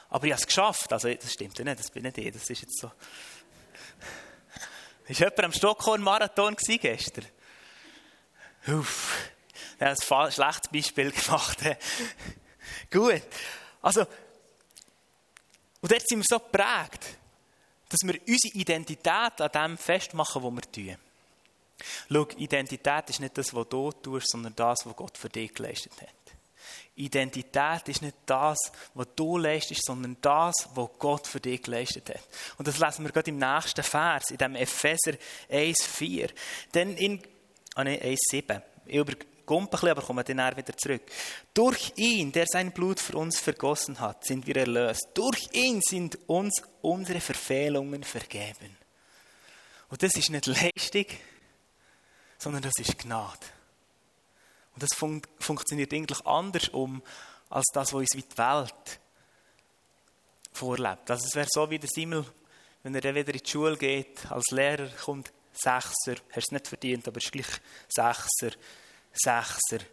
Aber 0.10 0.26
ich 0.26 0.32
habe 0.32 0.42
es 0.42 0.48
geschafft. 0.48 0.92
Also, 0.92 1.14
das 1.14 1.32
stimmt 1.32 1.58
ja 1.60 1.64
nicht, 1.64 1.80
das 1.80 1.92
bin 1.92 2.02
nicht 2.02 2.18
ich, 2.18 2.32
das 2.32 2.50
ist 2.50 2.62
jetzt 2.62 2.80
so. 2.80 2.92
Ist 5.08 5.20
jemand 5.20 5.44
am 5.44 5.54
Stockholm-Marathon 5.54 6.56
gestern? 6.56 7.26
Uff, 8.68 9.30
er 9.78 9.92
hat 9.92 10.12
ein 10.12 10.32
schlechtes 10.32 10.72
Beispiel 10.72 11.12
gemacht. 11.12 11.60
Gut. 12.92 13.22
Also, 13.84 14.08
und 15.82 15.92
jetzt 15.92 16.10
sind 16.10 16.18
wir 16.18 16.26
so 16.28 16.40
geprägt 16.40 17.20
dass 17.90 18.02
wir 18.04 18.20
unsere 18.28 18.56
Identität 18.56 19.42
an 19.42 19.52
dem 19.54 19.78
festmachen, 19.78 20.44
was 20.44 20.54
wir 20.54 20.72
tun. 20.72 20.98
Schau, 22.10 22.28
Identität 22.38 23.10
ist 23.10 23.20
nicht 23.20 23.38
das, 23.38 23.54
was 23.54 23.68
du 23.70 23.92
tust, 23.92 24.30
sondern 24.30 24.56
das, 24.56 24.86
was 24.86 24.96
Gott 24.96 25.18
für 25.18 25.30
dich 25.30 25.54
geleistet 25.54 25.94
hat. 26.02 26.10
Identität 26.96 27.88
ist 27.88 28.02
nicht 28.02 28.16
das, 28.26 28.58
was 28.94 29.08
du 29.16 29.38
leistest, 29.38 29.86
sondern 29.86 30.16
das, 30.22 30.54
was 30.74 30.90
Gott 30.98 31.28
für 31.28 31.42
dich 31.42 31.62
geleistet 31.62 32.10
hat. 32.10 32.24
Und 32.58 32.68
das 32.68 32.80
lesen 32.80 33.04
wir 33.04 33.12
gerade 33.12 33.32
im 33.32 33.38
nächsten 33.38 33.84
Vers, 33.84 34.32
in 34.32 34.38
dem 34.38 34.56
Epheser 34.56 35.18
1,4. 35.52 36.30
Denn 36.74 36.96
in, 36.96 37.22
ah 37.76 37.84
nee, 37.84 38.00
1,7. 38.32 38.62
Ich 38.86 39.04
bisschen, 39.46 39.90
aber 39.90 40.02
kommen 40.02 40.24
dann 40.26 40.58
wieder 40.58 40.78
zurück. 40.78 41.04
Durch 41.54 41.94
ihn, 41.96 42.32
der 42.32 42.46
sein 42.48 42.72
Blut 42.72 43.00
für 43.00 43.18
uns 43.18 43.40
vergossen 43.40 44.00
hat, 44.00 44.26
sind 44.26 44.48
wir 44.48 44.56
erlöst. 44.58 45.08
Durch 45.14 45.50
ihn 45.54 45.82
sind 45.82 46.18
uns 46.28 46.62
unsere 46.82 47.22
Verfehlungen 47.22 48.04
vergeben. 48.04 48.78
Und 49.90 50.02
das 50.02 50.14
ist 50.16 50.30
nicht 50.30 50.48
Leistung, 50.48 51.06
sondern 52.38 52.64
das 52.64 52.74
ist 52.80 52.98
Gnade. 52.98 53.46
Und 54.74 54.84
das 54.84 54.90
fun 54.94 55.22
funktioniert 55.40 55.94
eigentlich 55.94 56.26
anders 56.26 56.70
um, 56.70 57.02
als 57.50 57.66
das, 57.74 57.94
was 57.94 58.02
uns 58.02 58.10
die 58.10 58.38
Welt 58.38 59.00
vorlebt. 60.52 61.10
Also 61.10 61.26
es 61.28 61.36
wäre 61.36 61.48
so 61.50 61.70
wie 61.70 61.80
der 61.80 61.90
Simmel, 61.90 62.26
wenn 62.84 62.94
er 62.94 63.02
dann 63.02 63.16
wieder 63.16 63.34
in 63.34 63.40
die 63.40 63.50
Schule 63.50 63.78
geht, 63.78 64.30
als 64.30 64.52
Lehrer 64.52 64.90
kommt 64.90 65.32
Sechser, 65.54 66.16
hast 66.32 66.48
es 66.48 66.52
nicht 66.52 66.68
verdient, 66.68 67.08
aber 67.08 67.18
es 67.18 67.26
ist 67.26 67.32
gleich 67.32 67.62
Sechser. 67.88 68.56
Sechser, 69.18 69.86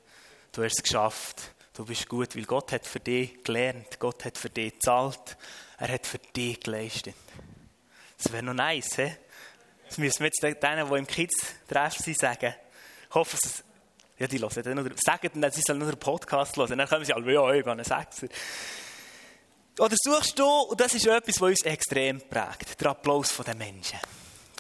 du 0.53 0.65
hast 0.65 0.79
es 0.79 0.83
geschafft. 0.83 1.53
Du 1.75 1.87
bist 1.87 2.07
gut, 2.07 2.37
weil 2.37 2.45
Gott 2.45 2.73
hat 2.73 2.87
für 2.87 3.01
dich 3.01 3.43
gelernt, 3.43 3.99
Gott 3.99 4.27
hat 4.27 4.37
für 4.37 4.51
dich 4.51 4.75
gezahlt, 4.75 5.39
er 5.79 5.89
hat 5.89 6.07
für 6.07 6.19
dich 6.19 6.61
geleistet. 6.61 7.15
Das 8.19 8.31
wäre 8.31 8.43
noch 8.43 8.53
nice, 8.53 8.97
he? 8.97 9.13
Das 9.89 9.97
müssen 9.97 10.21
wir 10.21 10.27
jetzt 10.27 10.63
denen, 10.63 10.89
die 10.89 10.99
im 10.99 11.07
Kids-Treff 11.07 11.95
sind, 11.95 12.19
sagen. 12.19 12.55
Ich 13.09 13.15
hoffe, 13.15 13.39
es, 13.43 13.65
ja, 14.19 14.27
die 14.27 14.39
hören 14.39 14.63
dann 14.63 14.75
nur, 14.75 14.91
sagen 15.03 15.31
dann, 15.41 15.51
sie 15.51 15.63
sollen 15.67 15.79
nur 15.79 15.89
einen 15.89 15.99
Podcast 15.99 16.57
hören. 16.57 16.77
Dann 16.77 16.89
kommen 16.89 17.05
sie 17.05 17.15
alle, 17.15 17.33
ja, 17.33 17.53
ich 17.53 17.65
bin 17.65 17.79
ein 17.79 17.85
Sechser. 17.85 18.29
Oder 19.79 19.97
suchst 19.99 20.39
du, 20.39 20.47
und 20.47 20.79
das 20.79 20.93
ist 20.93 21.07
etwas, 21.07 21.41
was 21.41 21.49
uns 21.49 21.63
extrem 21.63 22.21
prägt, 22.21 22.79
der 22.81 22.91
Applaus 22.91 23.35
der 23.35 23.55
Menschen 23.55 23.99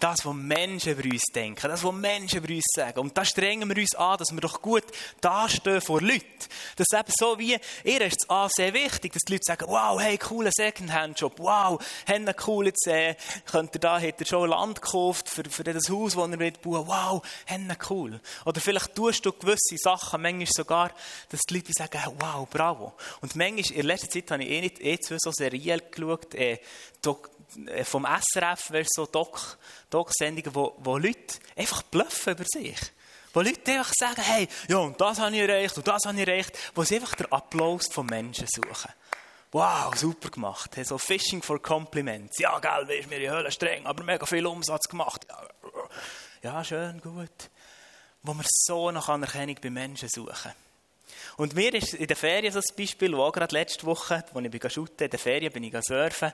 das, 0.02 0.24
was 0.24 0.34
Menschen 0.34 0.92
über 0.92 1.04
uns 1.04 1.22
denken, 1.34 1.68
das, 1.68 1.84
was 1.84 1.92
Menschen 1.92 2.38
über 2.38 2.52
uns 2.52 2.64
sagen. 2.74 2.98
Und 2.98 3.16
da 3.16 3.24
strengen 3.24 3.68
wir 3.68 3.76
uns 3.76 3.94
an, 3.94 4.18
dass 4.18 4.32
wir 4.32 4.40
doch 4.40 4.60
gut 4.60 4.84
dastehen 5.20 5.80
vor 5.80 6.00
Leuten. 6.00 6.24
Das 6.76 6.86
ist 6.90 6.98
eben 6.98 7.12
so 7.16 7.38
wie, 7.38 7.56
ihr 7.84 8.00
ist 8.00 8.18
es 8.22 8.30
A 8.30 8.48
sehr 8.48 8.74
wichtig, 8.74 9.12
dass 9.12 9.22
die 9.22 9.34
Leute 9.34 9.44
sagen, 9.44 9.66
wow, 9.68 10.00
hey, 10.00 10.18
cooler 10.18 10.50
Secondhand-Job, 10.52 11.38
wow, 11.38 11.80
haben 12.08 12.28
einen 12.28 12.34
cool, 12.46 12.66
jetzt 12.66 12.86
äh, 12.86 13.14
könnt 13.46 13.74
ihr 13.74 13.80
da, 13.80 14.00
hat 14.00 14.20
ihr 14.20 14.26
schon 14.26 14.48
Land 14.48 14.82
gekauft 14.82 15.28
für, 15.28 15.44
für 15.48 15.64
das 15.64 15.88
Haus, 15.88 16.14
das 16.14 16.28
ihr 16.30 16.40
wollt 16.40 16.62
bauen, 16.62 16.86
wow, 16.86 17.22
haben 17.46 17.76
cool. 17.90 18.20
Oder 18.44 18.60
vielleicht 18.60 18.94
tust 18.94 19.24
du 19.24 19.32
gewisse 19.32 19.76
Sachen, 19.76 20.20
manchmal 20.22 20.48
sogar, 20.50 20.90
dass 21.28 21.40
die 21.48 21.54
Leute 21.54 21.72
sagen, 21.76 22.00
wow, 22.18 22.48
bravo. 22.48 22.92
Und 23.20 23.36
manchmal, 23.36 23.78
in 23.78 23.86
letzter 23.86 24.10
Zeit 24.10 24.30
habe 24.30 24.42
ich 24.42 24.50
eh 24.50 24.60
nicht 24.60 24.80
eh 24.80 24.98
so 25.00 25.30
seriell 25.30 25.82
geschaut, 25.90 26.34
äh, 26.34 26.52
äh, 26.52 26.58
vom 27.84 28.06
SRF, 28.06 28.70
weißt, 28.72 28.94
so 28.94 29.06
Doc, 29.06 29.58
Doc-Sendungen, 29.90 30.54
wo, 30.54 30.74
wo 30.78 30.98
Leute 30.98 31.38
einfach 31.56 31.82
bluffen 31.82 32.34
über 32.34 32.44
sich. 32.44 32.78
Wo 33.32 33.40
Leute 33.40 33.72
einfach 33.72 33.92
sagen, 33.98 34.22
hey, 34.22 34.48
ja, 34.68 34.78
und 34.78 35.00
das 35.00 35.18
habe 35.18 35.34
ich 35.34 35.42
erreicht, 35.42 35.76
und 35.76 35.86
das 35.86 36.04
habe 36.04 36.20
ich 36.20 36.28
erreicht, 36.28 36.58
wo 36.74 36.84
sie 36.84 36.96
einfach 36.96 37.14
den 37.14 37.30
Applaus 37.32 37.88
von 37.90 38.06
Menschen 38.06 38.46
suchen. 38.48 38.92
Wow, 39.52 39.94
super 39.94 40.30
gemacht. 40.30 40.74
So 40.82 40.96
Fishing 40.96 41.42
for 41.42 41.60
Compliments. 41.60 42.38
Ja, 42.38 42.58
gell, 42.58 42.88
wie 42.88 42.94
ist 42.94 43.10
mir 43.10 43.18
die 43.18 43.28
Höhle 43.28 43.52
streng, 43.52 43.84
aber 43.84 44.02
mega 44.02 44.24
viel 44.24 44.46
Umsatz 44.46 44.88
gemacht. 44.88 45.26
Ja, 46.42 46.64
schön, 46.64 47.00
gut. 47.00 47.50
Wo 48.22 48.32
wir 48.32 48.44
so 48.48 48.90
nach 48.90 49.08
Anerkennung 49.10 49.56
bei 49.60 49.68
Menschen 49.68 50.08
suchen. 50.08 50.52
Und 51.36 51.54
mir 51.54 51.74
ist 51.74 51.94
in 51.94 52.06
der 52.06 52.16
Ferien 52.16 52.52
so 52.52 52.60
ein 52.60 52.76
Beispiel, 52.76 53.16
wo 53.16 53.22
auch 53.24 53.32
gerade 53.32 53.54
letzte 53.54 53.84
Woche, 53.84 54.16
als 54.16 54.26
ich 54.26 54.50
bin 54.50 54.60
in 54.98 55.10
der 55.10 55.18
Ferien 55.18 55.52
bin 55.52 55.64
ich 55.64 55.74
surfen. 55.82 56.32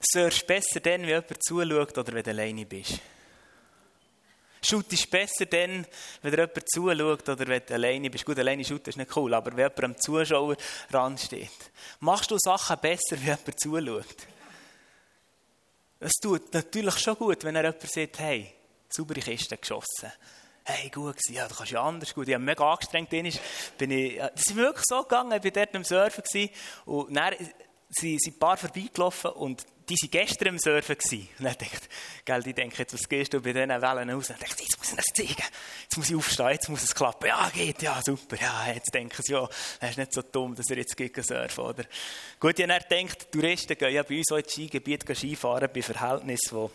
Surfst 0.00 0.46
besser 0.46 0.80
dann, 0.80 1.02
wenn 1.02 1.08
jemand 1.08 1.42
zuschaut 1.42 1.98
oder 1.98 2.12
wenn 2.12 2.22
du 2.22 2.30
alleine 2.30 2.64
bist. 2.66 3.00
Shoot 4.62 4.92
ist 4.92 5.10
besser 5.10 5.46
dann, 5.46 5.86
wenn 6.22 6.30
dir 6.30 6.38
jemand 6.38 6.70
zuschaut 6.70 7.28
oder 7.28 7.46
wenn 7.46 7.62
du 7.66 7.74
alleine 7.74 8.10
bist. 8.10 8.24
Gut, 8.24 8.38
alleine 8.38 8.64
shooten 8.64 8.90
ist 8.90 8.96
nicht 8.96 9.16
cool, 9.16 9.34
aber 9.34 9.52
wenn 9.52 9.70
jemand 9.70 9.84
am 9.84 9.98
Zuschauer 9.98 10.56
steht. 11.16 11.50
Machst 12.00 12.30
du 12.30 12.36
Sachen 12.38 12.78
besser, 12.80 13.16
wenn 13.16 13.36
jemand 13.36 13.60
zuschaut? 13.60 14.16
Es 16.00 16.12
tut 16.20 16.52
natürlich 16.54 16.98
schon 16.98 17.16
gut, 17.16 17.42
wenn 17.44 17.56
er 17.56 17.64
jemand 17.64 17.90
sagt, 17.90 18.18
hey, 18.20 18.52
saubere 18.88 19.20
Kiste 19.20 19.56
geschossen 19.56 20.12
hey, 20.68 20.90
gut 20.90 21.16
gewesen, 21.16 21.34
ja, 21.34 21.48
du 21.48 21.54
kannst 21.54 21.72
ja 21.72 21.82
anders 21.82 22.14
gut. 22.14 22.28
Ich 22.28 22.34
habe 22.34 22.44
mega 22.44 22.70
angestrengt, 22.70 23.08
bin 23.08 23.24
ich, 23.24 23.40
das 23.78 24.30
ist 24.46 24.54
wirklich 24.54 24.84
so 24.86 25.02
gegangen, 25.02 25.32
ich 25.32 25.44
war 25.44 25.50
dort 25.50 25.74
am 25.74 25.84
Surfen 25.84 26.50
und 26.84 27.14
dann 27.14 27.34
sind, 27.90 28.22
sind 28.22 28.36
ein 28.36 28.38
paar 28.38 28.56
vorbeigelaufen 28.56 29.30
und 29.32 29.64
die 29.88 29.94
waren 29.94 30.10
gestern 30.10 30.48
am 30.48 30.58
Surfen. 30.58 30.96
Und 31.38 31.44
dann 31.44 31.56
ich, 31.60 32.24
gell, 32.24 32.42
die 32.42 32.52
denken 32.52 32.76
jetzt, 32.78 32.92
was 32.92 33.08
gehst 33.08 33.32
du 33.32 33.40
bei 33.40 33.52
diesen 33.52 33.70
Wellen 33.70 34.10
raus? 34.10 34.30
Und 34.30 34.42
ich, 34.42 34.48
jetzt 34.48 34.78
muss 34.78 34.90
ich 34.90 34.96
das 34.96 35.04
zeigen. 35.14 35.48
Jetzt 35.82 35.96
muss 35.96 36.10
ich 36.10 36.16
aufstehen, 36.16 36.50
jetzt 36.50 36.68
muss 36.68 36.82
es 36.82 36.94
klappen. 36.94 37.26
Ja, 37.26 37.50
geht, 37.50 37.80
ja, 37.82 38.00
super. 38.02 38.36
Ja, 38.36 38.70
jetzt 38.72 38.92
denken 38.92 39.22
sie, 39.22 39.32
ja, 39.32 39.48
er 39.80 39.90
ist 39.90 39.98
nicht 39.98 40.12
so 40.12 40.22
dumm, 40.22 40.54
dass 40.54 40.68
er 40.68 40.76
jetzt 40.76 40.96
gegen 40.96 41.22
surfen, 41.22 41.64
oder? 41.64 41.84
Gut, 42.38 42.58
habe 42.60 42.84
dann 42.88 43.06
gedacht, 43.06 43.32
Touristen 43.32 43.78
gehen 43.78 43.94
ja 43.94 44.02
bei 44.02 44.18
uns 44.18 44.30
auch 44.32 44.36
ins 44.36 44.52
Skigebiet 44.52 45.04
Skifahren 45.16 45.70
bei 45.72 45.82
Verhältnissen, 45.82 46.56
wo 46.56 46.70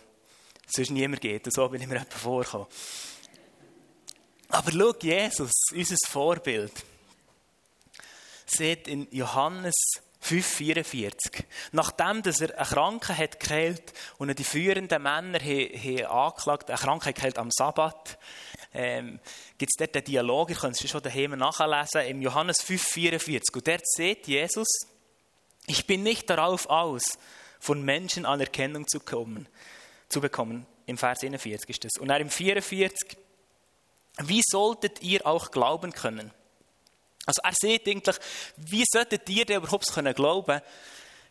sonst 0.67 0.89
niemand 0.89 1.21
geht. 1.21 1.45
Und 1.45 1.53
so 1.53 1.69
bin 1.69 1.81
ich 1.81 1.87
mir 1.87 1.97
etwa 1.97 2.17
vorgekommen. 2.17 2.67
Aber 4.49 4.71
schau, 4.71 4.93
Jesus, 5.01 5.51
unser 5.71 5.95
Vorbild, 6.07 6.73
sieht 8.45 8.87
in 8.87 9.07
Johannes 9.11 9.73
5,44. 10.23 11.43
Nachdem 11.73 12.21
dass 12.23 12.39
er 12.39 12.57
einen 12.57 12.67
Kranken 12.67 13.17
hat 13.17 13.39
geheilt 13.39 13.93
und 14.17 14.37
die 14.37 14.43
führenden 14.43 15.03
Männer 15.03 15.39
haben, 15.39 16.05
angeklagt, 16.05 16.69
einen 16.69 16.79
Kranken 16.79 17.13
geheilt 17.13 17.37
am 17.37 17.51
Sabbat, 17.51 18.17
ähm, 18.73 19.19
gibt 19.57 19.71
es 19.73 19.77
dort 19.77 19.95
einen 19.95 20.05
Dialog, 20.05 20.49
ihr 20.49 20.55
könnt 20.55 20.81
es 20.81 20.89
schon 20.89 21.01
daheim 21.01 21.31
nachlesen, 21.31 22.01
im 22.07 22.21
Johannes 22.21 22.63
5,44. 22.63 23.53
Und 23.53 23.67
dort 23.67 23.87
sieht 23.87 24.27
Jesus, 24.27 24.67
ich 25.67 25.85
bin 25.85 26.03
nicht 26.03 26.29
darauf 26.29 26.69
aus, 26.69 27.03
von 27.59 27.83
Menschen 27.83 28.25
Anerkennung 28.25 28.87
zu, 28.87 28.99
kommen, 28.99 29.47
zu 30.09 30.21
bekommen. 30.21 30.65
Im 30.85 30.97
Vers 30.97 31.23
41 31.23 31.69
ist 31.69 31.83
das. 31.85 31.91
Und 31.99 32.09
er 32.09 32.19
im 32.19 32.29
44, 32.29 33.17
wie 34.23 34.41
solltet 34.45 35.01
ihr 35.01 35.25
auch 35.25 35.51
glauben 35.51 35.93
können? 35.93 36.31
Also 37.25 37.41
er 37.43 37.53
sieht 37.53 37.87
eigentlich, 37.87 38.15
wie 38.57 38.83
solltet 38.91 39.29
ihr 39.29 39.45
denn 39.45 39.57
überhaupt 39.57 39.91
können 39.93 40.13
glauben, 40.13 40.61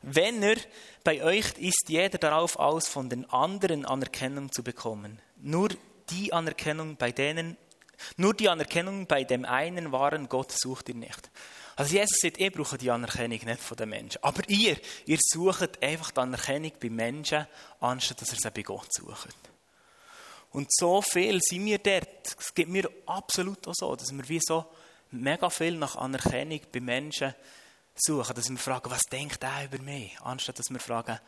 wenn 0.02 0.42
er 0.42 0.56
bei 1.04 1.22
euch 1.22 1.52
ist 1.58 1.84
jeder 1.88 2.18
darauf 2.18 2.56
aus, 2.56 2.88
von 2.88 3.08
den 3.08 3.28
anderen 3.30 3.84
Anerkennung 3.84 4.50
zu 4.50 4.62
bekommen. 4.62 5.20
Nur 5.36 5.68
die 6.10 6.32
Anerkennung 6.32 6.96
bei 6.96 7.12
denen, 7.12 7.56
nur 8.16 8.34
die 8.34 8.48
Anerkennung 8.48 9.06
bei 9.06 9.24
dem 9.24 9.44
einen 9.44 9.92
wahren 9.92 10.28
Gott 10.28 10.52
sucht 10.52 10.88
ihr 10.88 10.96
nicht. 10.96 11.30
Also 11.76 11.94
Jesus 11.94 12.18
sagt, 12.20 12.38
ihr 12.38 12.50
braucht 12.50 12.80
die 12.80 12.90
Anerkennung 12.90 13.38
nicht 13.44 13.60
von 13.60 13.76
den 13.76 13.90
Menschen. 13.90 14.22
Aber 14.22 14.42
ihr, 14.48 14.76
ihr 15.06 15.18
sucht 15.20 15.82
einfach 15.82 16.10
die 16.10 16.20
Anerkennung 16.20 16.72
bei 16.80 16.90
Menschen, 16.90 17.46
anstatt 17.80 18.20
dass 18.20 18.32
ihr 18.32 18.38
sie 18.40 18.50
bei 18.50 18.62
Gott 18.62 18.88
sucht. 18.92 19.36
Und 20.50 20.68
so 20.72 21.00
viel 21.00 21.40
sind 21.40 21.64
wir 21.64 21.78
dort. 21.78 22.36
Es 22.38 22.52
gibt 22.52 22.70
mir 22.70 22.90
absolut 23.06 23.66
auch 23.66 23.74
so, 23.74 23.96
dass 23.96 24.12
wir 24.12 24.28
wie 24.28 24.40
so 24.42 24.66
mega 25.12 25.50
viel 25.50 25.76
nach 25.76 25.96
Anerkennung 25.96 26.60
bei 26.72 26.80
Menschen 26.80 27.34
suchen. 27.94 28.34
Dass 28.34 28.50
wir 28.50 28.58
fragen, 28.58 28.90
was 28.90 29.02
denkt 29.10 29.42
er 29.42 29.64
über 29.64 29.82
mich? 29.82 30.18
Anstatt 30.22 30.58
dass 30.58 30.70
wir 30.70 30.80
fragen, 30.80 31.18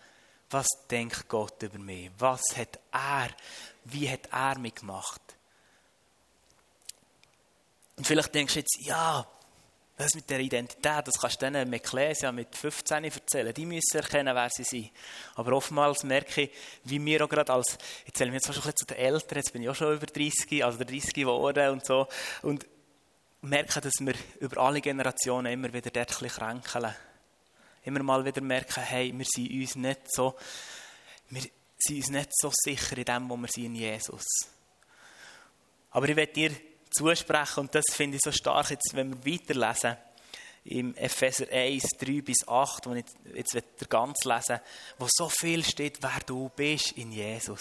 was 0.51 0.67
denkt 0.91 1.29
Gott 1.29 1.63
über 1.63 1.79
mich? 1.79 2.11
Was 2.19 2.43
hat 2.57 2.79
er, 2.93 3.29
wie 3.85 4.11
hat 4.11 4.29
er 4.31 4.59
mich 4.59 4.75
gemacht? 4.75 5.21
Und 7.97 8.07
vielleicht 8.07 8.35
denkst 8.35 8.55
du 8.55 8.59
jetzt, 8.61 8.77
ja, 8.81 9.27
das 9.97 10.15
mit 10.15 10.29
der 10.29 10.41
Identität, 10.41 11.07
das 11.07 11.15
kannst 11.21 11.41
du 11.41 11.47
denen 11.47 11.69
im 11.69 11.73
Ecclesia 11.73 12.33
mit 12.33 12.55
15 12.57 13.05
erzählen. 13.05 13.55
Die 13.55 13.65
müssen 13.65 13.97
erkennen, 13.97 14.35
wer 14.35 14.51
sie 14.51 14.65
sind. 14.65 14.91
Aber 15.37 15.53
oftmals 15.53 16.03
merke 16.03 16.43
ich, 16.43 16.51
wie 16.83 17.05
wir 17.05 17.25
auch 17.25 17.29
gerade 17.29 17.53
als, 17.53 17.79
jetzt 18.05 18.19
zählen 18.19 18.33
wir 18.33 18.41
jetzt 18.41 18.53
schon 18.53 18.77
zu 18.77 18.87
den 18.87 18.97
Eltern, 18.97 19.39
jetzt 19.39 19.53
bin 19.53 19.63
ich 19.63 19.69
auch 19.69 19.75
schon 19.77 19.95
über 19.95 20.07
30, 20.07 20.65
also 20.65 20.83
30 20.83 21.15
geworden 21.15 21.71
und 21.71 21.87
so. 21.87 22.09
Und 22.43 22.67
merke, 23.45 23.81
dass 23.81 23.95
wir 24.01 24.15
über 24.41 24.63
alle 24.63 24.81
Generationen 24.81 25.53
immer 25.53 25.73
wieder 25.73 25.91
dort 25.91 26.23
ein 26.23 26.29
kränkeln. 26.29 26.95
Immer 27.85 28.03
mal 28.03 28.25
wieder 28.25 28.41
merken, 28.41 28.83
hey, 28.83 29.13
wir 29.17 29.27
sind 29.27 29.51
uns 29.51 29.77
nicht 29.77 30.01
so, 30.13 30.35
wir 31.29 31.43
sind 31.79 31.97
uns 31.97 32.09
nicht 32.09 32.31
so 32.33 32.51
sicher 32.53 32.97
in 32.97 33.05
dem, 33.05 33.29
wo 33.29 33.37
wir 33.37 33.49
sind 33.49 33.67
in 33.67 33.75
Jesus. 33.75 34.25
Aber 35.91 36.09
ich 36.09 36.17
werde 36.17 36.33
dir 36.33 36.51
zusprechen. 36.91 37.61
Und 37.61 37.75
das 37.75 37.85
finde 37.91 38.17
ich 38.17 38.23
so 38.25 38.33
stark, 38.33 38.71
jetzt, 38.71 38.95
wenn 38.95 39.11
wir 39.11 39.33
weiterlesen, 39.33 39.97
im 40.65 40.95
Epheser 40.97 41.47
1, 41.51 41.85
3 41.99 42.23
bis 42.23 42.49
8, 42.49 42.87
wo 42.87 42.95
ich 42.95 43.05
jetzt 43.35 43.91
ganz 43.91 44.25
lesen 44.25 44.61
wo 44.99 45.07
so 45.11 45.29
viel 45.29 45.63
steht, 45.63 46.03
wer 46.03 46.21
du 46.25 46.51
bist 46.57 46.93
in 46.93 47.13
Jesus. 47.13 47.61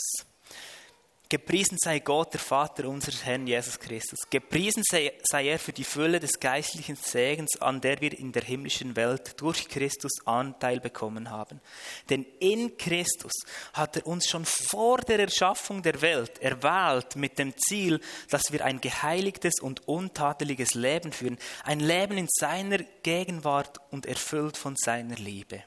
Gepriesen 1.33 1.79
sei 1.81 1.97
Gott, 1.97 2.31
der 2.33 2.39
Vater 2.39 2.87
unseres 2.87 3.25
Herrn 3.25 3.47
Jesus 3.47 3.79
Christus. 3.79 4.19
Gepriesen 4.29 4.83
sei, 4.87 5.13
sei, 5.23 5.47
er 5.47 5.57
für 5.57 5.73
die 5.73 5.83
Fülle 5.83 6.19
des 6.19 6.39
geistlichen 6.39 6.95
Segens, 6.95 7.59
an 7.59 7.81
der 7.81 7.99
wir 8.01 8.15
in 8.15 8.31
der 8.31 8.43
himmlischen 8.43 8.95
Welt 8.95 9.41
durch 9.41 9.67
Christus 9.67 10.11
Anteil 10.25 10.79
bekommen 10.79 11.31
haben. 11.31 11.59
Denn 12.07 12.23
in 12.39 12.77
Christus 12.77 13.31
hat 13.73 13.95
er 13.95 14.05
uns 14.05 14.29
schon 14.29 14.45
vor 14.45 14.99
der 14.99 15.21
Erschaffung 15.21 15.81
der 15.81 16.03
Welt 16.03 16.37
erwählt 16.37 17.15
mit 17.15 17.39
dem 17.39 17.57
Ziel, 17.57 17.99
dass 18.29 18.51
wir 18.51 18.63
ein 18.63 18.79
geheiligtes 18.79 19.55
und 19.59 19.87
untadeliges 19.87 20.75
Leben 20.75 21.11
führen, 21.11 21.39
ein 21.63 21.79
Leben 21.79 22.19
in 22.19 22.27
seiner 22.29 22.77
Gegenwart 23.01 23.79
und 23.89 24.05
erfüllt 24.05 24.55
von 24.55 24.75
seiner 24.75 25.15
Liebe. 25.15 25.63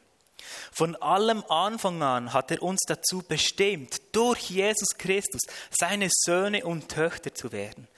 Von 0.72 0.96
allem 0.96 1.44
Anfang 1.48 2.02
an 2.02 2.32
hat 2.32 2.50
er 2.50 2.62
uns 2.62 2.80
dazu 2.86 3.22
bestimmt, 3.26 4.00
durch 4.12 4.50
Jesus 4.50 4.96
Christus 4.98 5.42
seine 5.70 6.08
Söhne 6.10 6.64
und 6.64 6.88
Töchter 6.88 7.34
zu 7.34 7.52
werden. 7.52 7.88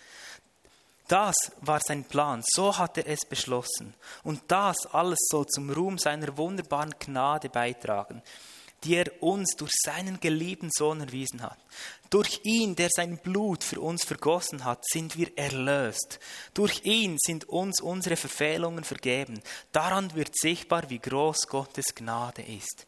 Das 1.09 1.35
war 1.63 1.81
sein 1.81 2.05
Plan, 2.05 2.43
so 2.47 2.77
hat 2.77 2.99
er 2.99 3.07
es 3.07 3.21
beschlossen. 3.27 3.95
Und 4.23 4.43
das 4.49 4.87
alles 4.93 5.19
soll 5.31 5.47
zum 5.47 5.71
Ruhm 5.71 5.97
seiner 5.97 6.37
wunderbaren 6.37 6.95
Gnade 6.99 7.49
beitragen, 7.49 8.23
die 8.85 8.97
er 8.97 9.23
uns 9.23 9.57
durch 9.57 9.73
seinen 9.85 10.21
geliebten 10.21 10.71
Sohn 10.71 11.01
erwiesen 11.01 11.43
hat. 11.43 11.59
Durch 12.11 12.41
ihn, 12.45 12.77
der 12.77 12.89
sein 12.91 13.19
Blut 13.19 13.65
für 13.65 13.81
uns 13.81 14.05
vergossen 14.05 14.65
hat, 14.65 14.85
sind 14.87 15.17
wir 15.17 15.37
erlöst. 15.37 16.21
Durch 16.55 16.85
ihn 16.85 17.17
sind 17.19 17.49
uns 17.49 17.81
unsere 17.81 18.17
Verfehlungen 18.17 18.85
vergeben. 18.85 19.41
Daran 19.73 20.15
wird 20.15 20.39
sichtbar, 20.39 20.89
wie 20.89 21.01
groß 21.01 21.49
Gottes 21.49 21.95
Gnade 21.95 22.43
ist. 22.43 22.87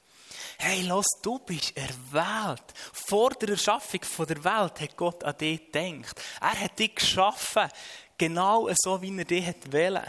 Hey, 0.59 0.83
los, 0.83 1.07
du 1.23 1.39
bist 1.39 1.77
erwählt. 1.77 2.63
Vor 2.93 3.31
der 3.31 3.51
Erschaffung 3.51 4.01
der 4.27 4.45
Welt 4.45 4.81
hat 4.81 4.97
Gott 4.97 5.25
an 5.25 5.37
dich 5.37 5.73
gedacht. 5.73 6.21
Er 6.41 6.61
hat 6.61 6.79
dich 6.79 6.95
geschaffen, 6.95 7.69
genau 8.17 8.69
so, 8.75 9.01
wie 9.03 9.17
er 9.17 9.25
dich 9.25 9.55
wollen. 9.71 10.07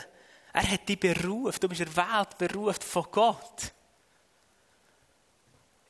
Er 0.53 0.71
hat 0.71 0.87
dich 0.87 0.99
berufen. 0.99 1.59
Du 1.59 1.69
bist 1.69 1.81
erwählt, 1.81 2.37
berufen 2.37 2.81
von 2.81 3.05
Gott. 3.11 3.73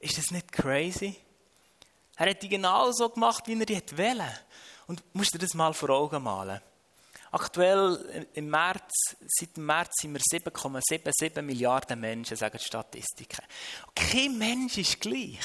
Ist 0.01 0.17
das 0.17 0.31
nicht 0.31 0.51
crazy? 0.51 1.15
Er 2.17 2.29
hat 2.29 2.41
die 2.41 2.49
genau 2.49 2.91
so 2.91 3.09
gemacht, 3.09 3.47
wie 3.47 3.59
er 3.59 3.65
die 3.65 3.97
wollte. 3.97 4.39
Und 4.87 5.03
musst 5.13 5.33
dir 5.33 5.39
das 5.39 5.53
mal 5.53 5.73
vor 5.73 5.89
Augen 5.91 6.21
malen. 6.23 6.59
Aktuell 7.33 8.27
im 8.33 8.49
März, 8.49 9.15
seit 9.25 9.55
dem 9.55 9.65
März 9.65 10.01
sind 10.01 10.13
wir 10.13 10.19
7,77 10.19 11.41
Milliarden 11.41 11.99
Menschen, 11.99 12.35
sagen 12.35 12.57
die 12.57 12.65
Statistiken. 12.65 13.45
Kein 13.95 14.37
Mensch 14.37 14.77
ist 14.77 14.99
gleich. 14.99 15.39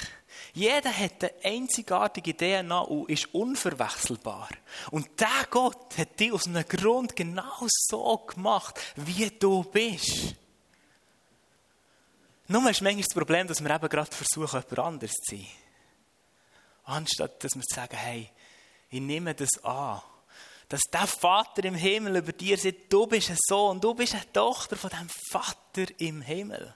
Jeder 0.53 0.93
hat 0.93 1.23
eine 1.23 1.33
einzigartige 1.45 2.37
DNA 2.37 2.81
und 2.81 3.09
ist 3.09 3.33
unverwechselbar. 3.33 4.49
Und 4.91 5.21
der 5.21 5.47
Gott 5.49 5.97
hat 5.97 6.19
dich 6.19 6.33
aus 6.33 6.49
einem 6.49 6.67
Grund 6.67 7.15
genau 7.15 7.67
so 7.69 8.19
gemacht, 8.19 8.81
wie 8.97 9.31
du 9.31 9.63
bist. 9.63 10.35
Nur 12.49 12.71
ist 12.71 12.81
manchmal 12.81 13.05
das 13.05 13.15
Problem, 13.15 13.47
dass 13.49 13.63
wir 13.63 13.75
eben 13.75 13.89
gerade 13.89 14.11
versuchen, 14.15 14.61
jemand 14.61 14.79
anderes 14.79 15.13
zu 15.13 15.37
sein. 15.37 15.47
Anstatt, 16.85 17.43
dass 17.43 17.55
wir 17.57 17.65
sagen, 17.69 17.97
hey, 17.97 18.31
ich 18.91 19.01
nehme 19.01 19.35
das 19.35 19.63
an. 19.65 20.01
Dass 20.69 20.81
der 20.93 21.07
Vater 21.07 21.65
im 21.65 21.75
Himmel 21.75 22.17
über 22.17 22.33
dir 22.33 22.57
sagt, 22.57 22.93
du 22.93 23.07
bist 23.07 23.31
ein 23.31 23.37
Sohn, 23.49 23.81
du 23.81 23.95
bist 23.95 24.15
eine 24.15 24.33
Tochter 24.33 24.77
von 24.77 24.91
dem 24.91 25.09
Vater 25.31 25.87
im 25.99 26.23
Himmel. 26.23 26.75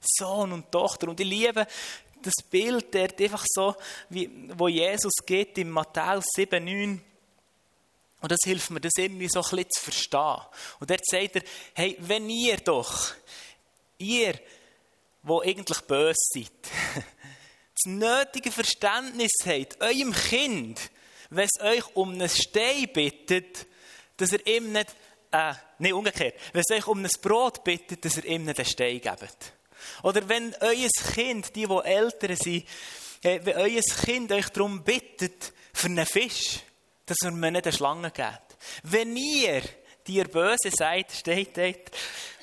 Sohn 0.00 0.52
und 0.52 0.70
Tochter. 0.70 1.08
Und 1.08 1.18
ich 1.20 1.26
liebe 1.26 1.66
das 2.22 2.34
Bild 2.48 2.94
dort 2.94 3.20
einfach 3.20 3.44
so, 3.48 3.74
wie, 4.08 4.30
wo 4.56 4.68
Jesus 4.68 5.12
geht 5.26 5.58
in 5.58 5.70
Matthäus 5.70 6.24
7, 6.34 6.64
9. 6.64 7.04
Und 8.20 8.30
das 8.30 8.38
hilft 8.44 8.70
mir, 8.70 8.80
das 8.80 8.92
irgendwie 8.96 9.28
so 9.28 9.40
ein 9.40 9.42
bisschen 9.42 9.70
zu 9.70 9.82
verstehen. 9.82 10.40
Und 10.78 10.90
dort 10.90 11.04
sagt 11.04 11.36
er, 11.36 11.42
hey, 11.74 11.96
wenn 12.00 12.30
ihr 12.30 12.56
doch, 12.58 13.12
ihr, 14.02 14.34
wo 15.22 15.40
eigentlich 15.40 15.80
böse 15.82 16.18
seid, 16.34 16.50
das 17.74 17.86
nötige 17.86 18.50
Verständnis 18.50 19.32
habt, 19.44 19.80
eurem 19.80 20.12
Kind, 20.12 20.80
wenn 21.30 21.48
es 21.52 21.62
euch 21.62 21.96
um 21.96 22.12
einen 22.12 22.28
Stein 22.28 22.88
bittet, 22.92 23.66
dass 24.16 24.32
ihr 24.32 24.46
ihm 24.46 24.72
nicht, 24.72 24.94
äh, 25.30 25.54
nicht 25.78 25.92
umgekehrt, 25.92 26.34
wenn 26.52 26.62
es 26.66 26.76
euch 26.76 26.86
um 26.86 26.98
ein 26.98 27.10
Brot 27.22 27.64
bittet, 27.64 28.04
dass 28.04 28.18
ihr 28.18 28.24
ihm 28.24 28.44
nicht 28.44 28.58
einen 28.58 28.68
Stein 28.68 29.00
gebt. 29.00 29.52
Oder 30.02 30.28
wenn 30.28 30.54
euer 30.60 30.88
Kind, 31.14 31.54
die, 31.56 31.66
die 31.66 31.80
älter 31.84 32.36
sind, 32.36 32.66
äh, 33.22 33.40
wenn 33.42 33.56
euer 33.56 33.82
Kind 34.04 34.30
euch 34.32 34.48
darum 34.50 34.84
bittet, 34.84 35.52
für 35.72 35.86
einen 35.86 36.06
Fisch, 36.06 36.60
dass 37.06 37.16
er 37.24 37.30
mir 37.30 37.50
nicht 37.50 37.66
eine 37.66 37.72
Schlange 37.72 38.10
gibt. 38.10 38.58
Wenn 38.82 39.16
ihr, 39.16 39.62
die 40.06 40.14
ihr 40.14 40.28
böse 40.28 40.70
seid, 40.70 41.12
steht 41.12 41.56
dort, 41.56 41.90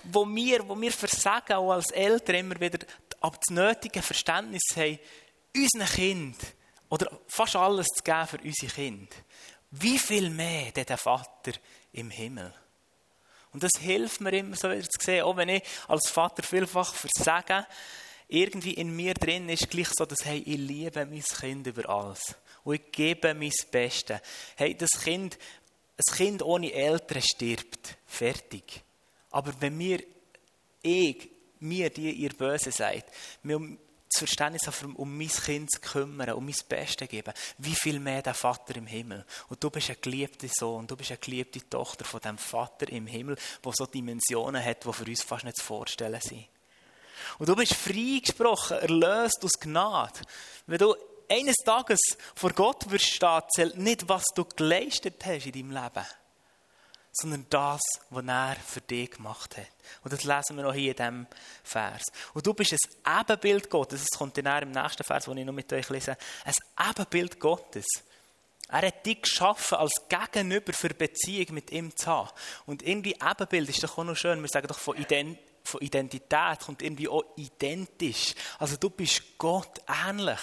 wo 0.04 0.26
wir, 0.26 0.68
wo 0.68 0.80
wir 0.80 0.92
versagen, 0.92 1.54
auch 1.54 1.72
als 1.72 1.92
Eltern 1.92 2.36
immer 2.36 2.60
wieder, 2.60 2.80
aber 3.22 3.38
das 3.38 3.54
nötige 3.54 4.02
Verständnis 4.02 4.62
haben, 4.76 5.00
unseren 5.56 5.88
Kind 5.88 6.38
oder 6.90 7.20
fast 7.28 7.56
alles 7.56 7.88
zu 7.88 8.04
geben 8.04 8.28
für 8.28 8.40
unsere 8.40 8.72
Kinder. 8.72 9.16
Wie 9.72 10.00
viel 10.00 10.30
mehr 10.30 10.72
der 10.72 10.98
Vater 10.98 11.52
im 11.92 12.10
Himmel? 12.10 12.54
Und 13.52 13.64
das 13.64 13.72
hilft 13.80 14.22
mir 14.22 14.34
immer 14.34 14.56
so 14.56 14.70
wieder 14.70 14.84
zu 14.84 15.04
sehen, 15.04 15.24
auch 15.24 15.36
wenn 15.36 15.50
ich 15.50 15.64
als 15.88 16.10
Vater 16.10 16.44
vielfach 16.44 16.94
versage, 16.94 17.66
irgendwie 18.28 18.76
in 18.76 18.96
mir 18.96 19.16
drin 19.16 19.50
ist 19.50 19.70
gleich 19.70 19.90
so, 19.90 20.06
dass 20.06 20.24
hey, 20.24 20.40
ich 20.46 20.58
liebe 20.58 21.06
mein 21.06 21.24
Kind 21.24 21.66
über 21.66 21.90
alles. 21.90 22.36
Und 22.64 22.76
ich 22.76 22.92
gebe 22.92 23.34
mein 23.34 23.52
Bestes. 23.72 24.20
Hey, 24.56 24.76
das 24.76 24.90
Kind, 25.04 25.40
ein 26.00 26.16
Kind 26.16 26.42
ohne 26.44 26.72
Eltern 26.72 27.22
stirbt. 27.22 27.98
Fertig. 28.06 28.84
Aber 29.32 29.54
wenn 29.60 29.78
mir, 29.78 30.02
ich, 30.82 31.30
mir, 31.60 31.90
die 31.90 32.12
ihr 32.12 32.30
Böse 32.30 32.72
seid, 32.72 33.06
mir 33.44 33.60
das 34.12 34.20
Verständnis 34.20 34.66
haben, 34.66 34.96
um 34.96 35.18
mein 35.18 35.28
Kind 35.28 35.72
zu 35.72 35.80
kümmern, 35.82 36.32
um 36.32 36.46
mein 36.46 36.56
Bestes 36.68 36.98
zu 36.98 37.08
geben, 37.08 37.34
wie 37.60 37.76
viel 37.76 38.00
mehr 38.00 38.22
der 38.22 38.34
Vater 38.34 38.76
im 38.76 38.88
Himmel. 38.88 39.26
Und 39.50 39.64
du 39.64 39.70
bist 39.70 39.90
ein 39.90 39.98
geliebter 40.02 40.48
Sohn, 40.48 40.88
du 40.88 40.96
bist 40.96 41.12
eine 41.12 41.20
geliebte 41.20 41.70
Tochter 41.70 42.06
von 42.06 42.20
dem 42.22 42.38
Vater 42.38 42.90
im 42.90 43.06
Himmel, 43.06 43.38
der 43.64 43.72
so 43.76 43.86
Dimensionen 43.86 44.64
hat, 44.64 44.86
die 44.86 44.94
für 44.94 45.06
uns 45.06 45.22
fast 45.22 45.44
nicht 45.44 45.58
zu 45.58 45.64
vorstellen 45.64 46.22
sind. 46.22 46.48
Und 47.38 47.50
du 47.50 47.56
bist 47.56 47.76
freigesprochen, 47.76 48.80
erlöst 48.80 49.44
aus 49.44 49.60
Gnade. 49.60 50.22
Wenn 50.66 50.80
du 50.80 50.96
eines 51.30 51.58
Tages 51.58 52.00
vor 52.36 52.52
Gott 52.52 52.90
wirst 52.90 53.06
stehen, 53.06 53.42
zählt 53.56 53.78
nicht, 53.78 54.10
was 54.10 54.26
du 54.36 54.46
geleistet 54.46 55.24
hast 55.26 55.46
in 55.46 55.52
deinem 55.52 55.72
Leben 55.72 56.06
sondern 57.12 57.46
das, 57.50 57.82
was 58.10 58.26
er 58.26 58.56
für 58.56 58.82
dich 58.82 59.12
gemacht 59.12 59.58
hat. 59.58 59.68
Und 60.04 60.14
das 60.14 60.24
lesen 60.24 60.56
wir 60.56 60.64
noch 60.64 60.74
hier 60.74 60.92
in 60.92 60.98
diesem 60.98 61.28
Vers. 61.64 62.04
Und 62.34 62.46
du 62.46 62.54
bist 62.54 62.74
ein 63.04 63.24
Ebenbild 63.24 63.70
Gottes. 63.70 64.02
Das 64.02 64.18
kommt 64.18 64.38
dann 64.38 64.64
im 64.64 64.72
nächsten 64.72 65.04
Vers, 65.04 65.26
den 65.26 65.38
ich 65.38 65.46
noch 65.46 65.54
mit 65.54 65.72
euch 65.74 65.90
lese. 65.90 66.18
Ein 66.46 66.90
Ebenbild 66.90 67.40
Gottes. 67.40 67.86
Er 68.70 68.88
hat 68.88 69.06
dich 69.06 69.22
geschaffen 69.22 69.80
als 69.80 69.94
Gegenüber 70.08 70.74
für 70.74 70.90
Beziehung 70.90 71.56
mit 71.56 71.72
ihm 71.72 71.96
zu 71.96 72.08
haben. 72.08 72.30
Und 72.68 72.84
irgendwie 72.84 73.16
Ebenbild 73.16 73.70
ist 73.70 73.84
doch 73.84 73.98
auch 73.98 74.04
noch 74.04 74.16
schön. 74.16 74.42
Wir 74.42 74.48
sagen 74.48 74.68
doch 74.68 74.80
von, 74.80 74.96
Ident 74.96 75.40
von 75.64 75.82
Identität 75.82 76.60
kommt 76.66 76.82
irgendwie 76.82 77.10
auch 77.10 77.24
identisch. 77.36 78.34
Also 78.60 78.78
du 78.78 78.90
bist 78.90 79.38
Gott 79.38 79.82
ähnlich. 80.08 80.40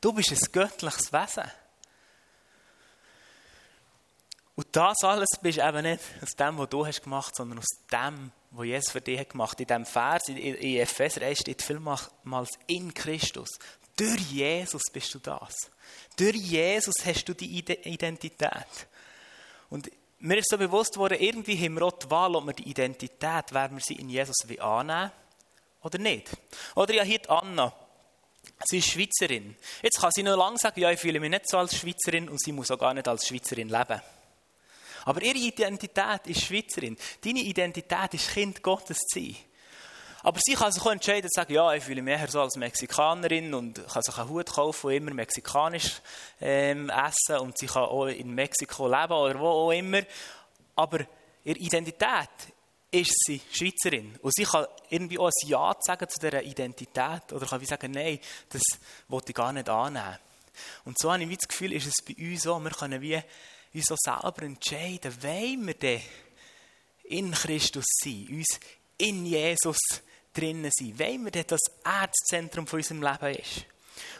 Du 0.00 0.12
bist 0.12 0.30
ein 0.30 0.52
göttliches 0.52 1.12
Wesen. 1.12 1.50
Und 4.54 4.66
das 4.72 5.04
alles 5.04 5.28
bist 5.42 5.58
eben 5.58 5.82
nicht 5.82 6.02
aus 6.22 6.34
dem, 6.34 6.56
was 6.56 6.68
du 6.70 6.86
hast 6.86 7.02
gemacht, 7.02 7.36
sondern 7.36 7.58
aus 7.58 7.68
dem, 7.92 8.32
was 8.52 8.66
Jesus 8.66 8.90
für 8.90 9.02
dich 9.02 9.20
hat 9.20 9.30
gemacht. 9.30 9.60
In 9.60 9.66
diesem 9.66 9.84
Vers, 9.84 10.28
in, 10.28 10.38
in 10.38 10.80
Epheser 10.80 11.22
1 11.22 11.40
steht 11.40 11.60
vielmals 11.60 12.10
in 12.66 12.92
Christus. 12.94 13.50
Durch 13.96 14.20
Jesus 14.30 14.82
bist 14.92 15.14
du 15.14 15.18
das. 15.18 15.54
Durch 16.16 16.36
Jesus 16.36 16.94
hast 17.04 17.28
du 17.28 17.34
die 17.34 17.58
Identität. 17.58 18.86
Und 19.68 19.90
mir 20.18 20.38
ist 20.38 20.48
so 20.48 20.56
bewusst 20.56 20.96
worden, 20.96 21.18
irgendwie 21.20 21.62
haben 21.62 21.74
wir 21.74 21.82
auch 21.82 21.98
die 21.98 22.10
Wahl, 22.10 22.34
ob 22.34 22.46
wir 22.46 22.54
die 22.54 22.68
Identität, 22.68 23.52
werden 23.52 23.76
wir 23.76 23.84
sie 23.84 23.96
in 23.96 24.08
Jesus 24.08 24.36
annehmen 24.58 25.12
oder 25.82 25.98
nicht. 25.98 26.30
Oder 26.74 26.94
ja, 26.94 27.02
hier 27.02 27.18
die 27.18 27.28
Anna. 27.28 27.74
Sie 28.64 28.78
ist 28.78 28.88
Schweizerin. 28.88 29.56
Jetzt 29.82 30.00
kann 30.00 30.10
sie 30.12 30.22
noch 30.22 30.36
lange 30.36 30.58
sagen, 30.58 30.80
ja, 30.80 30.90
ich 30.90 31.00
fühle 31.00 31.20
mich 31.20 31.30
nicht 31.30 31.48
so 31.48 31.58
als 31.58 31.76
Schweizerin 31.76 32.28
und 32.28 32.40
sie 32.40 32.52
muss 32.52 32.70
auch 32.70 32.78
gar 32.78 32.94
nicht 32.94 33.06
als 33.06 33.26
Schweizerin 33.26 33.68
leben. 33.68 34.00
Aber 35.04 35.22
ihre 35.22 35.38
Identität 35.38 36.26
ist 36.26 36.42
Schweizerin. 36.42 36.96
Deine 37.24 37.40
Identität 37.40 38.14
ist 38.14 38.32
Kind 38.32 38.62
Gottes 38.62 38.98
zu 38.98 39.20
sein. 39.20 39.36
Aber 40.22 40.40
sie 40.44 40.54
kann 40.54 40.72
sich 40.72 40.82
auch 40.82 40.90
entscheiden 40.90 41.26
und 41.26 41.32
sagen, 41.32 41.52
ja, 41.52 41.72
ich 41.74 41.84
fühle 41.84 42.02
mich 42.02 42.18
eher 42.18 42.28
so 42.28 42.40
als 42.40 42.56
Mexikanerin 42.56 43.54
und 43.54 43.86
kann 43.86 44.02
sich 44.02 44.18
einen 44.18 44.28
Hut 44.28 44.50
kaufen 44.50 44.88
und 44.88 44.92
immer 44.94 45.14
mexikanisch 45.14 46.00
ähm, 46.40 46.90
essen 46.90 47.38
und 47.38 47.56
sie 47.56 47.66
kann 47.66 47.84
auch 47.84 48.06
in 48.06 48.34
Mexiko 48.34 48.88
leben 48.88 49.12
oder 49.12 49.38
wo 49.38 49.46
auch 49.46 49.70
immer. 49.70 50.02
Aber 50.74 50.98
ihre 51.44 51.58
Identität 51.58 52.28
ist 52.90 53.14
sie 53.26 53.40
Schweizerin. 53.52 54.16
Und 54.22 54.34
sie 54.34 54.44
kann 54.44 54.66
irgendwie 54.90 55.18
auch 55.18 55.26
ein 55.26 55.48
Ja 55.48 55.76
sagen 55.80 56.08
zu 56.08 56.18
dieser 56.18 56.42
Identität 56.42 57.32
oder 57.32 57.46
kann 57.46 57.60
wie 57.60 57.66
sagen, 57.66 57.90
nein, 57.92 58.18
das 58.48 58.62
wollte 59.08 59.30
ich 59.30 59.34
gar 59.34 59.52
nicht 59.52 59.68
annehmen. 59.68 60.18
Und 60.84 60.98
so 60.98 61.12
habe 61.12 61.22
ich 61.22 61.36
das 61.36 61.48
Gefühl, 61.48 61.72
ist 61.72 61.86
es 61.86 62.04
bei 62.04 62.14
uns 62.22 62.42
so, 62.42 62.58
wir 62.58 62.70
können 62.70 63.00
wie 63.00 63.20
uns 63.74 63.84
so 63.86 63.96
selber 63.98 64.42
entscheiden, 64.42 65.22
wollen 65.22 65.66
wir 65.66 65.74
denn 65.74 66.00
in 67.04 67.32
Christus 67.32 67.84
sein, 68.02 68.26
uns 68.30 68.58
in 68.98 69.26
Jesus 69.26 69.78
drinnen 70.32 70.70
sein, 70.74 70.98
wollen 70.98 71.24
wir 71.24 71.30
denn 71.30 71.44
das 71.46 71.60
Erzzentrum 71.84 72.66
von 72.66 72.78
unserem 72.78 73.02
Leben 73.02 73.34
ist. 73.34 73.66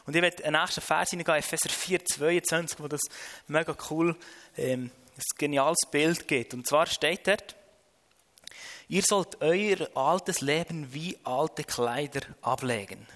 Und 0.07 0.15
ich 0.15 0.23
werde 0.23 0.43
den 0.43 0.53
nächsten 0.53 0.81
Vers 0.81 1.11
hineingehen, 1.11 1.39
Epheser 1.39 1.69
4, 1.69 2.05
22, 2.05 2.81
wo 2.81 2.89
das 2.89 3.01
mega 3.47 3.77
cool, 3.91 4.17
ähm, 4.57 4.91
ein 5.17 5.23
geniales 5.39 5.81
Bild 5.91 6.29
gibt. 6.29 6.55
Und 6.55 6.67
zwar 6.67 6.87
steht 6.87 7.27
dort, 7.27 7.57
ihr 8.89 9.03
sollt 9.03 9.41
euer 9.41 9.89
altes 9.95 10.41
Leben 10.41 10.93
wie 10.93 11.19
alte 11.25 11.65
Kleider 11.65 12.21
ablegen. 12.43 13.07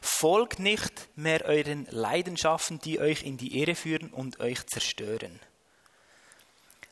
Folgt 0.00 0.58
nicht 0.58 1.08
mehr 1.16 1.44
euren 1.44 1.86
Leidenschaften, 1.90 2.78
die 2.80 3.00
euch 3.00 3.22
in 3.22 3.36
die 3.36 3.60
Irre 3.60 3.74
führen 3.74 4.10
und 4.10 4.40
euch 4.40 4.66
zerstören. 4.66 5.40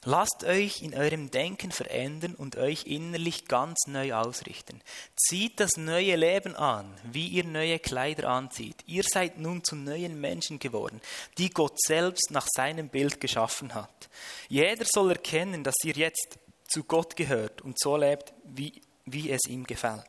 Lasst 0.05 0.45
euch 0.45 0.81
in 0.81 0.95
eurem 0.95 1.31
Denken 1.31 1.73
verändern 1.73 2.35
und 2.35 2.57
euch 2.57 2.87
innerlich 2.87 3.45
ganz 3.45 3.81
neu 3.87 4.15
ausrichten. 4.15 4.81
Zieht 5.15 5.61
das 5.61 5.77
neue 5.77 6.17
Leben 6.17 6.57
an, 6.57 6.91
wie 7.05 7.29
ihr 7.29 7.45
neue 7.45 7.79
Kleider 7.79 8.31
anzieht. 8.31 8.77
Ihr 8.87 9.03
seid 9.03 9.39
nun 9.39 9.63
zu 9.63 9.77
neuen 9.77 10.19
Menschen 10.19 10.59
geworden, 10.59 11.03
die 11.37 11.51
Gott 11.51 11.79
selbst 11.83 12.31
nach 12.31 12.47
seinem 12.57 12.89
Bild 12.89 13.21
geschaffen 13.21 13.75
hat. 13.75 14.09
Jeder 14.49 14.87
soll 14.87 15.11
erkennen, 15.11 15.65
dass 15.65 15.77
ihr 15.85 15.95
jetzt 15.95 16.39
zu 16.71 16.85
Gott 16.85 17.17
gehört 17.17 17.61
und 17.63 17.79
so 17.79 17.97
lebt, 17.97 18.33
wie, 18.45 18.81
wie 19.05 19.31
es 19.31 19.47
ihm 19.47 19.67
gefällt. 19.67 20.09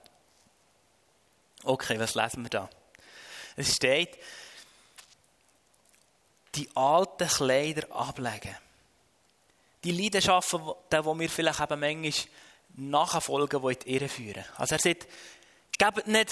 Okay, 1.63 1.99
was 1.99 2.15
lesen 2.15 2.43
wir 2.43 2.49
da? 2.49 2.69
Es 3.55 3.75
steht, 3.75 4.17
die 6.55 6.69
alten 6.75 7.27
Kleider 7.27 7.91
ablegen 7.91 8.55
die 9.83 9.91
Leidenschaften, 9.91 10.61
die 10.91 11.03
wir 11.03 11.29
vielleicht 11.29 11.59
eben 11.59 11.79
manchmal 11.79 12.13
nachfolgen, 12.75 13.61
die 13.61 13.67
in 13.73 13.79
die 13.79 13.95
Irre 13.95 14.09
führen. 14.09 14.45
Also 14.57 14.75
er 14.75 14.79
sagt, 14.79 15.07
gebt 15.77 16.07
nicht 16.07 16.31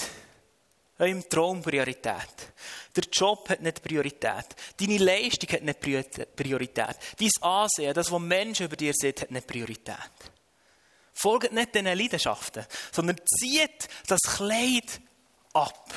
eurem 1.00 1.28
Traum 1.28 1.62
Priorität. 1.62 2.52
Der 2.94 3.04
Job 3.10 3.48
hat 3.48 3.60
nicht 3.60 3.82
Priorität. 3.82 4.46
Deine 4.78 4.98
Leistung 4.98 5.48
hat 5.50 5.62
nicht 5.62 5.80
Priorität. 5.80 6.96
Dein 7.18 7.30
Ansehen, 7.40 7.94
das, 7.94 8.10
was 8.10 8.20
Menschen 8.20 8.66
über 8.66 8.76
dir 8.76 8.92
sehen, 8.94 9.14
hat 9.20 9.30
nicht 9.30 9.46
Priorität. 9.46 9.96
Folgt 11.12 11.52
nicht 11.52 11.74
diesen 11.74 11.86
Leidenschaften, 11.86 12.64
sondern 12.92 13.20
zieht 13.26 13.88
das 14.06 14.20
Kleid 14.20 15.00
ab. 15.52 15.92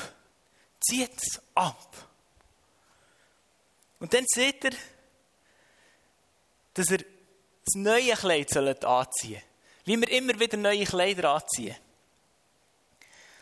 Zieht 0.80 1.16
es 1.16 1.40
ab. 1.54 1.96
Und 4.00 4.12
dann 4.12 4.24
seht 4.26 4.64
ihr, 4.64 4.72
dass 6.74 6.90
er 6.90 6.98
das 6.98 7.74
neue 7.76 8.14
Kleid 8.14 8.84
anziehen 8.84 9.42
Wie 9.84 9.98
wir 9.98 10.10
immer 10.10 10.38
wieder 10.38 10.58
neue 10.58 10.84
Kleider 10.84 11.30
anziehen. 11.30 11.76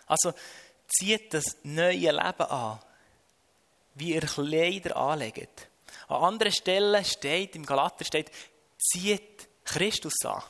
Also 0.06 0.32
zieht 0.98 1.34
das 1.34 1.56
neue 1.62 2.10
Leben 2.10 2.42
an, 2.42 2.78
wie 3.94 4.14
ihr 4.14 4.22
Kleider 4.22 4.96
anlegt. 4.96 5.68
An 6.08 6.24
anderen 6.24 6.52
Stellen 6.52 7.04
steht, 7.04 7.56
im 7.56 7.66
Galater 7.66 8.04
steht, 8.04 8.30
zieht 8.78 9.48
Christus 9.64 10.14
an. 10.24 10.42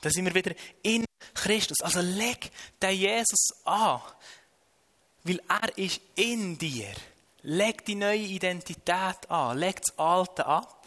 Da 0.00 0.10
sind 0.10 0.26
wir 0.26 0.34
wieder 0.34 0.54
in 0.82 1.04
Christus. 1.34 1.80
Also 1.80 2.00
leg 2.00 2.50
den 2.80 2.96
Jesus 2.96 3.48
an, 3.64 4.00
weil 5.24 5.40
er 5.48 5.78
ist 5.78 6.00
in 6.14 6.58
dir. 6.58 6.92
Leg 7.42 7.84
die 7.84 7.94
neue 7.94 8.18
Identität 8.18 9.30
an, 9.30 9.58
leg 9.58 9.76
das 9.76 9.98
Alte 9.98 10.46
ab 10.46 10.83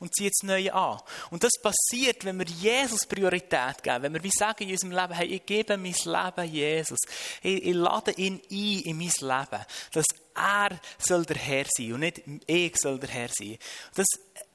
und 0.00 0.14
zieht 0.14 0.32
das 0.34 0.46
Neue 0.46 0.72
an. 0.72 1.00
Und 1.30 1.42
das 1.42 1.52
passiert, 1.62 2.24
wenn 2.24 2.38
wir 2.38 2.46
Jesus 2.46 3.06
Priorität 3.06 3.82
geben, 3.82 4.02
wenn 4.02 4.14
wir 4.14 4.22
wie 4.22 4.30
sagen 4.30 4.64
in 4.64 4.70
unserem 4.70 4.92
Leben, 4.92 5.14
hey, 5.14 5.26
ich 5.26 5.46
gebe 5.46 5.76
mein 5.76 5.94
Leben 6.04 6.52
Jesus, 6.52 6.98
ich, 7.42 7.64
ich 7.64 7.74
lade 7.74 8.12
ihn 8.12 8.40
ein 8.50 8.80
in 8.84 8.98
mein 8.98 9.10
Leben, 9.20 9.64
dass 9.92 10.06
er 10.34 10.78
soll 10.98 11.24
der 11.24 11.36
Herr 11.36 11.66
sein 11.68 11.92
und 11.94 12.00
nicht 12.00 12.22
ich 12.46 12.76
soll 12.76 12.98
der 12.98 13.08
Herr 13.08 13.28
sein. 13.28 13.58
Das, 13.94 14.06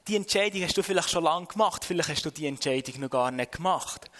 die 0.06 0.16
Entscheidung 0.16 0.62
hast 0.62 0.76
du 0.76 0.82
vielleicht 0.82 1.10
schon 1.10 1.24
lange 1.24 1.46
gemacht, 1.46 1.84
vielleicht 1.84 2.08
hast 2.08 2.24
du 2.24 2.30
die 2.30 2.46
Entscheidung 2.46 3.00
noch 3.00 3.10
gar 3.10 3.30
nicht 3.30 3.52
gemacht. 3.52 4.10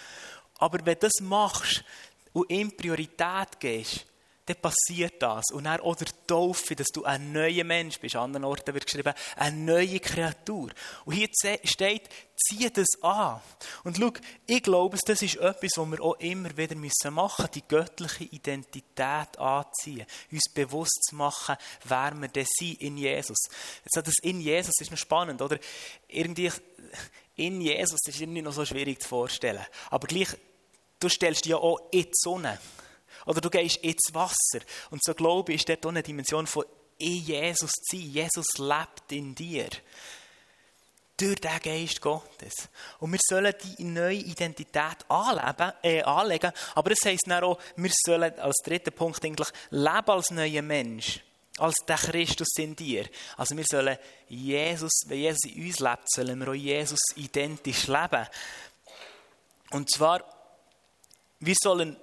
Aber 0.58 0.78
wenn 0.84 0.94
du 0.94 1.08
das 1.08 1.20
machst 1.20 1.84
und 2.32 2.50
ihm 2.50 2.76
Priorität 2.76 3.58
gibst, 3.58 4.06
dann 4.46 4.56
passiert 4.56 5.22
das. 5.22 5.44
Und 5.52 5.64
dann 5.64 5.80
auch 5.80 5.94
der 5.94 6.08
Taufe, 6.26 6.74
dass 6.74 6.88
du 6.88 7.04
ein 7.04 7.32
neuer 7.32 7.64
Mensch 7.64 8.00
bist. 8.00 8.16
An 8.16 8.24
anderen 8.24 8.44
Orten 8.44 8.74
wird 8.74 8.86
geschrieben, 8.86 9.14
eine 9.36 9.56
neue 9.56 10.00
Kreatur. 10.00 10.70
Und 11.04 11.14
hier 11.14 11.28
steht, 11.64 12.08
zieh 12.36 12.68
das 12.70 12.88
an. 13.02 13.40
Und 13.84 13.98
schau, 13.98 14.12
ich 14.46 14.62
glaube, 14.62 14.98
das 15.04 15.22
ist 15.22 15.36
etwas, 15.36 15.76
was 15.76 15.90
wir 15.90 16.02
auch 16.02 16.18
immer 16.18 16.56
wieder 16.56 16.74
machen 16.74 17.44
müssen, 17.44 17.52
die 17.54 17.68
göttliche 17.68 18.24
Identität 18.24 19.38
anziehen. 19.38 20.06
Uns 20.30 20.52
bewusst 20.52 21.04
zu 21.08 21.14
machen, 21.14 21.56
wer 21.84 22.12
wir 22.14 22.28
denn 22.28 22.46
sind 22.48 22.80
in 22.80 22.96
Jesus. 22.96 23.38
Jetzt, 23.84 24.06
das 24.06 24.18
in 24.22 24.40
Jesus 24.40 24.74
ist 24.80 24.90
noch 24.90 24.98
spannend, 24.98 25.40
oder? 25.40 25.58
Irgendwie, 26.08 26.50
in 27.36 27.60
Jesus 27.60 28.00
ist 28.06 28.20
irgendwie 28.20 28.42
noch 28.42 28.52
so 28.52 28.64
schwierig 28.64 29.00
zu 29.00 29.08
vorstellen. 29.08 29.64
Aber 29.90 30.08
gleich, 30.08 30.28
du 30.98 31.08
stellst 31.08 31.44
dich 31.44 31.50
ja 31.50 31.58
auch 31.58 31.78
in 31.92 32.02
die 32.02 32.10
Sonne. 32.12 32.58
Oder 33.26 33.40
du 33.40 33.50
gehst 33.50 33.76
ins 33.78 34.12
Wasser. 34.12 34.64
Und 34.90 35.02
so 35.02 35.14
glaube 35.14 35.52
ich, 35.52 35.60
ist 35.60 35.68
dort 35.68 35.86
eine 35.86 36.02
Dimension 36.02 36.46
von 36.46 36.64
in 37.02 37.24
Jesus 37.24 37.70
zu 37.70 37.96
sein. 37.96 38.10
Jesus 38.10 38.58
lebt 38.58 39.12
in 39.12 39.34
dir. 39.34 39.68
Durch 41.16 41.40
den 41.40 41.60
Geist 41.62 42.00
Gottes. 42.00 42.68
Und 42.98 43.12
wir 43.12 43.18
sollen 43.28 43.54
die 43.62 43.84
neue 43.84 44.16
Identität 44.16 44.98
anleben, 45.08 45.72
äh, 45.82 46.02
anlegen. 46.02 46.52
Aber 46.74 46.90
das 46.90 47.04
heisst 47.04 47.26
dann 47.26 47.44
auch, 47.44 47.58
wir 47.76 47.90
sollen 48.06 48.38
als 48.38 48.56
dritten 48.64 48.92
Punkt 48.92 49.24
eigentlich 49.24 49.48
leben 49.70 50.10
als 50.10 50.30
neuer 50.30 50.62
Mensch. 50.62 51.20
Als 51.58 51.74
der 51.86 51.96
Christus 51.96 52.48
in 52.56 52.74
dir. 52.74 53.06
Also 53.36 53.56
wir 53.56 53.64
sollen 53.70 53.98
Jesus, 54.26 55.02
wenn 55.06 55.18
Jesus 55.18 55.44
in 55.44 55.66
uns 55.66 55.80
lebt, 55.80 56.10
sollen 56.10 56.38
wir 56.40 56.48
auch 56.48 56.54
Jesus 56.54 57.00
identisch 57.16 57.88
leben. 57.88 58.26
Und 59.70 59.90
zwar, 59.90 60.24
wir 61.40 61.54
sollen 61.62 61.96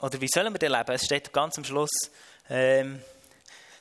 oder 0.00 0.20
wie 0.20 0.28
sollen 0.32 0.52
wir 0.52 0.58
denn 0.58 0.72
leben? 0.72 0.92
Es 0.92 1.04
steht 1.04 1.32
ganz 1.32 1.58
am 1.58 1.64
Schluss, 1.64 1.90
ähm, 2.48 3.02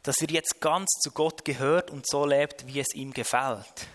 dass 0.03 0.21
er 0.21 0.29
jetzt 0.29 0.59
ganz 0.61 0.89
zu 1.01 1.11
Gott 1.11 1.45
gehört 1.45 1.91
und 1.91 2.07
so 2.07 2.25
lebt, 2.25 2.65
wie 2.65 2.79
es 2.79 2.93
ihm 2.93 3.13
gefällt. 3.13 3.87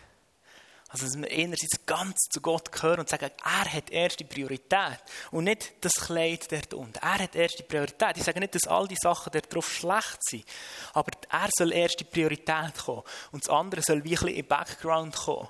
Also, 0.93 1.07
dass 1.07 1.17
wir 1.17 1.31
einerseits 1.31 1.87
ganz 1.87 2.17
zu 2.31 2.43
Gott 2.43 2.71
gehören 2.71 3.01
und 3.01 3.09
sagen, 3.09 3.31
er 3.43 3.73
hat 3.73 3.91
erste 3.91 4.27
Priorität. 4.27 4.99
Und 5.31 5.45
nicht 5.45 5.73
das 5.81 5.95
Kleid 5.95 6.53
dort 6.53 6.75
unten. 6.75 6.99
Er 6.99 7.19
hat 7.19 7.35
erste 7.35 7.63
Priorität. 7.63 8.19
Ich 8.19 8.25
sage 8.25 8.41
nicht, 8.41 8.55
dass 8.55 8.67
all 8.67 8.87
die 8.87 8.99
Sachen 9.01 9.33
dort 9.33 9.53
drauf 9.53 9.73
schlecht 9.73 10.19
sind. 10.21 10.45
Aber 10.93 11.11
er 11.31 11.49
soll 11.57 11.73
erste 11.73 12.05
Priorität 12.05 12.77
kommen. 12.85 13.03
Und 13.31 13.47
das 13.47 13.49
andere 13.49 13.81
soll 13.81 14.05
wie 14.05 14.11
ein 14.11 14.21
bisschen 14.21 14.37
im 14.37 14.47
Background 14.47 15.17
kommen. 15.17 15.49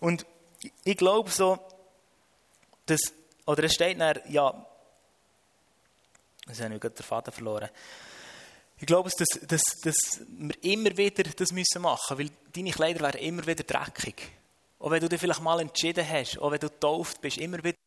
Und 0.00 0.26
ich 0.82 0.96
glaube 0.96 1.30
so, 1.30 1.60
dass, 2.86 3.00
oder 3.46 3.62
es 3.62 3.74
steht 3.74 4.00
dann, 4.00 4.18
ja, 4.28 4.66
Jetzt 6.48 6.60
habe 6.60 6.74
ich 6.74 6.80
gerade 6.80 6.94
den 6.94 7.04
Faden 7.04 7.32
verloren. 7.32 7.68
Ich 8.78 8.86
glaube, 8.86 9.10
dass, 9.16 9.28
dass, 9.46 9.62
dass 9.82 10.20
wir 10.26 10.64
immer 10.64 10.96
wieder 10.96 11.22
das 11.22 11.52
müssen 11.52 11.82
machen 11.82 12.16
müssen, 12.16 12.30
weil 12.30 12.52
deine 12.52 12.72
Kleider 12.72 13.00
werden 13.00 13.20
immer 13.20 13.46
wieder 13.46 13.62
dreckig. 13.62 14.32
Auch 14.80 14.90
wenn 14.90 15.00
du 15.00 15.08
dich 15.08 15.20
vielleicht 15.20 15.40
mal 15.40 15.60
entschieden 15.60 16.08
hast, 16.08 16.38
auch 16.38 16.50
wenn 16.50 16.58
du 16.58 16.68
getauft 16.68 17.20
bist, 17.20 17.38
immer 17.38 17.62
wieder 17.62 17.78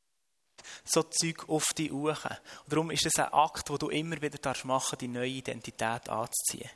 so 0.86 1.04
Zeug 1.04 1.50
auf 1.50 1.74
die 1.74 1.92
Uhr. 1.92 2.18
Darum 2.68 2.92
ist 2.92 3.06
es 3.06 3.20
ein 3.20 3.34
Akt, 3.34 3.70
wo 3.70 3.78
du 3.78 3.90
immer 3.90 4.22
wieder 4.22 4.40
machen 4.64 4.68
darfst, 4.70 5.02
die 5.02 5.08
neue 5.08 5.28
Identität 5.28 6.08
anzuziehen. 6.08 6.70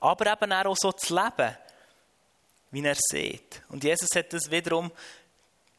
Aber 0.00 0.32
eben 0.32 0.52
auch 0.52 0.76
so 0.76 0.92
zu 0.92 1.14
leben, 1.14 1.56
wie 2.70 2.84
er 2.84 2.96
sieht. 2.98 3.62
Und 3.68 3.84
Jesus 3.84 4.08
hat 4.14 4.32
das 4.32 4.50
wiederum 4.50 4.90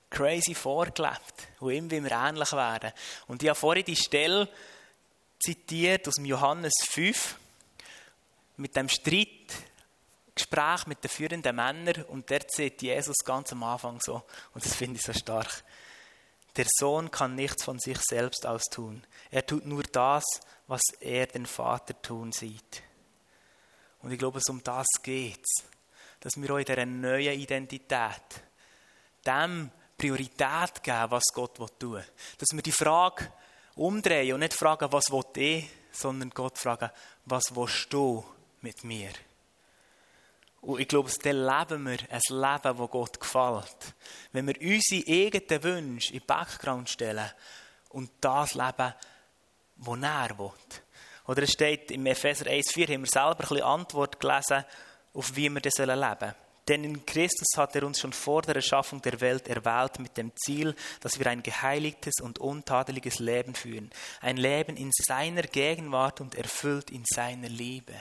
crazy 0.09 0.53
vorgelebt, 0.53 1.47
wo 1.59 1.69
ihm 1.69 1.89
wir 1.89 2.11
ähnlich 2.11 2.51
werden. 2.51 2.91
Und 3.27 3.41
ich 3.43 3.49
habe 3.49 3.59
vorhin 3.59 3.85
die 3.85 3.95
Stelle 3.95 4.47
zitiert 5.43 6.07
aus 6.07 6.15
dem 6.15 6.25
Johannes 6.25 6.73
5 6.83 7.37
mit 8.57 8.75
dem 8.75 8.89
Streitgespräch 8.89 10.85
mit 10.87 11.03
den 11.03 11.09
führenden 11.09 11.55
Männern 11.55 12.03
und 12.03 12.29
der 12.29 12.41
sieht 12.47 12.81
Jesus 12.81 13.17
ganz 13.25 13.51
am 13.51 13.63
Anfang 13.63 13.99
so 14.01 14.23
und 14.53 14.63
das 14.63 14.75
finde 14.75 14.97
ich 14.97 15.05
so 15.05 15.13
stark. 15.13 15.63
Der 16.57 16.65
Sohn 16.77 17.09
kann 17.09 17.35
nichts 17.35 17.63
von 17.63 17.79
sich 17.79 17.97
selbst 18.01 18.45
aus 18.45 18.63
tun. 18.63 19.03
Er 19.29 19.45
tut 19.45 19.65
nur 19.65 19.83
das, 19.83 20.25
was 20.67 20.81
er 20.99 21.27
den 21.27 21.45
Vater 21.45 21.99
tun 22.01 22.33
sieht. 22.33 22.83
Und 24.01 24.11
ich 24.11 24.19
glaube, 24.19 24.39
es 24.39 24.49
um 24.49 24.61
das 24.61 24.87
geht 25.01 25.45
dass 26.21 26.39
wir 26.39 26.51
auch 26.51 26.57
in 26.57 26.65
dieser 26.65 26.85
neuen 26.85 27.39
Identität 27.39 28.43
dem 29.25 29.69
Priorität 29.97 30.81
geben, 30.81 31.11
was 31.11 31.23
Gott 31.33 31.55
tun 31.55 31.93
will. 31.93 32.05
Dass 32.37 32.49
wir 32.53 32.61
die 32.61 32.71
Frage 32.71 33.31
umdrehen 33.81 34.33
und 34.33 34.39
nicht 34.41 34.53
fragen, 34.53 34.91
was 34.91 35.11
will 35.11 35.23
ich, 35.35 35.69
sondern 35.91 36.29
Gott 36.29 36.57
fragen, 36.57 36.89
was 37.25 37.55
willst 37.55 37.91
du 37.91 38.23
mit 38.61 38.83
mir? 38.83 39.11
Und 40.61 40.79
ich 40.79 40.87
glaube, 40.87 41.09
dann 41.23 41.37
leben 41.37 41.85
wir 41.85 41.97
ein 42.09 42.21
Leben, 42.29 42.77
das 42.77 42.89
Gott 42.91 43.19
gefällt. 43.19 43.95
Wenn 44.31 44.47
wir 44.47 44.55
unsere 44.61 45.25
eigenen 45.25 45.63
Wünsche 45.63 46.13
in 46.13 46.19
den 46.19 46.27
Background 46.27 46.89
stellen 46.89 47.31
und 47.89 48.11
das 48.21 48.53
leben, 48.53 48.93
das 49.75 49.99
er 50.01 50.37
will. 50.37 50.51
Oder 51.27 51.43
es 51.43 51.51
steht 51.51 51.89
im 51.89 52.05
Epheser 52.05 52.45
1,4, 52.45 52.93
haben 52.93 53.01
wir 53.01 53.09
selber 53.09 53.31
ein 53.31 53.37
bisschen 53.37 53.63
Antwort 53.63 54.19
gelesen, 54.19 54.65
auf 55.13 55.35
wie 55.35 55.49
wir 55.49 55.61
das 55.61 55.77
leben 55.77 55.99
sollen. 55.99 56.35
Denn 56.67 56.83
in 56.83 57.05
Christus 57.05 57.47
hat 57.57 57.75
er 57.75 57.83
uns 57.83 57.99
schon 57.99 58.13
vor 58.13 58.43
der 58.43 58.55
Erschaffung 58.55 59.01
der 59.01 59.19
Welt 59.19 59.47
erwählt 59.47 59.99
mit 59.99 60.15
dem 60.15 60.31
Ziel, 60.35 60.75
dass 60.99 61.17
wir 61.17 61.27
ein 61.27 61.41
geheiligtes 61.43 62.15
und 62.21 62.39
untadeliges 62.39 63.19
Leben 63.19 63.55
führen. 63.55 63.89
Ein 64.21 64.37
Leben 64.37 64.77
in 64.77 64.91
seiner 64.91 65.43
Gegenwart 65.43 66.21
und 66.21 66.35
erfüllt 66.35 66.91
in 66.91 67.03
seiner 67.05 67.49
Liebe. 67.49 67.95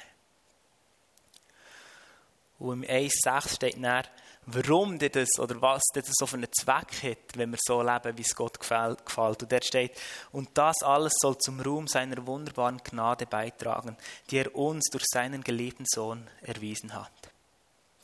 Und 2.59 2.83
im 2.83 2.91
1,6 2.91 3.55
steht 3.55 3.83
dann, 3.83 4.05
warum 4.45 4.99
das 4.99 5.39
oder 5.39 5.61
was 5.63 5.83
das 5.95 6.11
so 6.11 6.27
für 6.27 6.37
einen 6.37 6.53
Zweck 6.53 7.03
hat, 7.03 7.37
wenn 7.37 7.51
wir 7.53 7.59
so 7.61 7.83
leben, 7.83 8.19
wie 8.19 8.23
es 8.23 8.35
Gott 8.35 8.59
gefällt. 8.61 9.43
Und 9.43 9.51
der 9.51 9.63
steht, 9.63 9.93
und 10.33 10.51
das 10.55 10.83
alles 10.83 11.15
soll 11.19 11.39
zum 11.39 11.61
Ruhm 11.61 11.87
seiner 11.87 12.27
wunderbaren 12.27 12.79
Gnade 12.79 13.27
beitragen, 13.27 13.97
die 14.31 14.39
er 14.39 14.55
uns 14.55 14.89
durch 14.91 15.05
seinen 15.07 15.43
geliebten 15.43 15.87
Sohn 15.87 16.29
erwiesen 16.43 16.93
hat. 16.95 17.20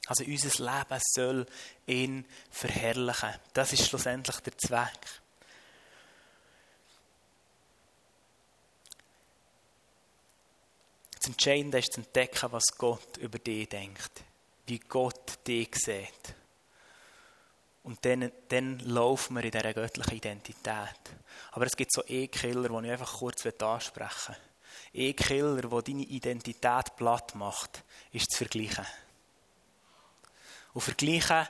Also 0.06 0.24
unser 0.24 0.64
Leben 0.64 1.02
soll 1.14 1.46
ihn 1.86 2.24
verherrlichen. 2.50 3.34
Das 3.52 3.72
ist 3.72 3.86
schlussendlich 3.88 4.36
der 4.36 4.56
Zweck. 4.56 5.00
Das 11.18 11.26
Entscheidende 11.26 11.78
ist 11.78 11.92
zu 11.92 12.00
entdecken, 12.00 12.52
was 12.52 12.66
Gott 12.78 13.16
über 13.16 13.38
dich 13.40 13.68
denkt. 13.68 14.22
Wie 14.66 14.78
Gott 14.78 15.44
dich 15.46 15.74
sieht. 15.74 16.34
Und 17.82 18.04
dann, 18.04 18.30
dann 18.48 18.78
laufen 18.80 19.34
wir 19.34 19.44
in 19.44 19.50
dieser 19.50 19.72
göttlichen 19.72 20.16
Identität. 20.16 21.00
Aber 21.52 21.66
es 21.66 21.76
gibt 21.76 21.92
so 21.92 22.02
E-Killer, 22.06 22.68
die 22.68 22.86
ich 22.86 22.92
einfach 22.92 23.18
kurz 23.18 23.44
ansprechen 23.46 24.34
will. 24.92 25.08
E-Killer, 25.08 25.62
der 25.62 25.82
deine 25.82 26.02
Identität 26.02 26.96
platt 26.96 27.34
macht, 27.34 27.82
ist 28.12 28.30
zu 28.30 28.38
vergleichen. 28.38 28.86
Und 30.76 30.82
vergleichen, 30.82 31.48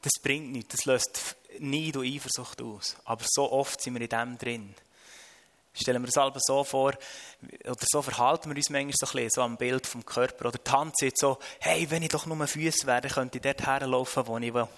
das 0.00 0.12
bringt 0.22 0.52
nichts, 0.52 0.74
das 0.74 0.86
löst 0.86 1.36
Neid 1.58 1.98
und 1.98 2.06
Eifersucht 2.06 2.62
aus. 2.62 2.96
Aber 3.04 3.22
so 3.28 3.52
oft 3.52 3.78
sind 3.78 3.92
wir 3.92 4.00
in 4.00 4.08
dem 4.08 4.38
drin. 4.38 4.74
Stellen 5.74 6.00
wir 6.00 6.06
uns 6.06 6.14
selber 6.14 6.40
so 6.40 6.64
vor, 6.64 6.94
oder 7.62 7.86
so 7.86 8.00
verhalten 8.00 8.48
wir 8.48 8.56
uns 8.56 8.70
manchmal 8.70 8.94
so 8.96 9.06
ein 9.06 9.12
bisschen, 9.12 9.30
so 9.32 9.42
am 9.42 9.58
Bild 9.58 9.86
vom 9.86 10.06
Körper. 10.06 10.46
Oder 10.48 10.58
die 10.58 10.70
Hand 10.70 10.96
sieht 10.96 11.18
so, 11.18 11.38
hey, 11.60 11.90
wenn 11.90 12.02
ich 12.04 12.08
doch 12.08 12.24
nur 12.24 12.46
Füße 12.46 12.86
wäre, 12.86 13.06
könnte 13.08 13.36
ich 13.36 13.42
dort 13.42 13.66
herlaufen, 13.66 14.26
wo 14.26 14.38
ich 14.38 14.54
will. 14.54 14.68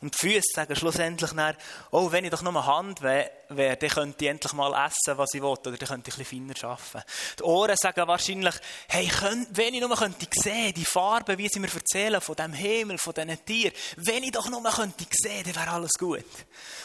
Und 0.00 0.14
die 0.14 0.18
Füße 0.18 0.52
sagen 0.54 0.76
schlussendlich 0.76 1.32
dann, 1.32 1.56
oh, 1.90 2.12
wenn 2.12 2.24
ich 2.24 2.30
doch 2.30 2.42
nur 2.42 2.52
eine 2.52 2.66
Hand 2.66 3.02
wäre, 3.02 3.30
wär, 3.48 3.76
dann 3.76 3.90
könnte 3.90 4.24
ich 4.24 4.30
endlich 4.30 4.52
mal 4.52 4.72
essen, 4.86 5.16
was 5.18 5.34
ich 5.34 5.42
will, 5.42 5.48
oder 5.48 5.76
dann 5.76 5.88
könnte 5.88 6.10
ich 6.10 6.18
ein 6.18 6.24
bisschen 6.24 6.54
feiner 6.54 6.70
arbeiten. 6.70 7.08
Die 7.38 7.42
Ohren 7.42 7.76
sagen 7.76 8.06
wahrscheinlich, 8.06 8.54
hey, 8.88 9.08
könnt, 9.08 9.56
wenn 9.56 9.74
ich 9.74 9.80
nur 9.80 9.96
könnte 9.96 10.26
sehen, 10.32 10.74
die 10.74 10.84
Farben, 10.84 11.38
wie 11.38 11.48
sie 11.48 11.60
mir 11.60 11.72
erzählen, 11.72 12.20
von 12.20 12.36
dem 12.36 12.52
Himmel, 12.52 12.98
von 12.98 13.14
diesen 13.14 13.44
Tieren, 13.44 13.74
wenn 13.96 14.22
ich 14.22 14.32
doch 14.32 14.48
nur 14.48 14.62
könnte 14.62 15.04
sehen, 15.10 15.44
dann 15.44 15.56
wäre 15.56 15.70
alles 15.70 15.92
gut. 15.98 16.24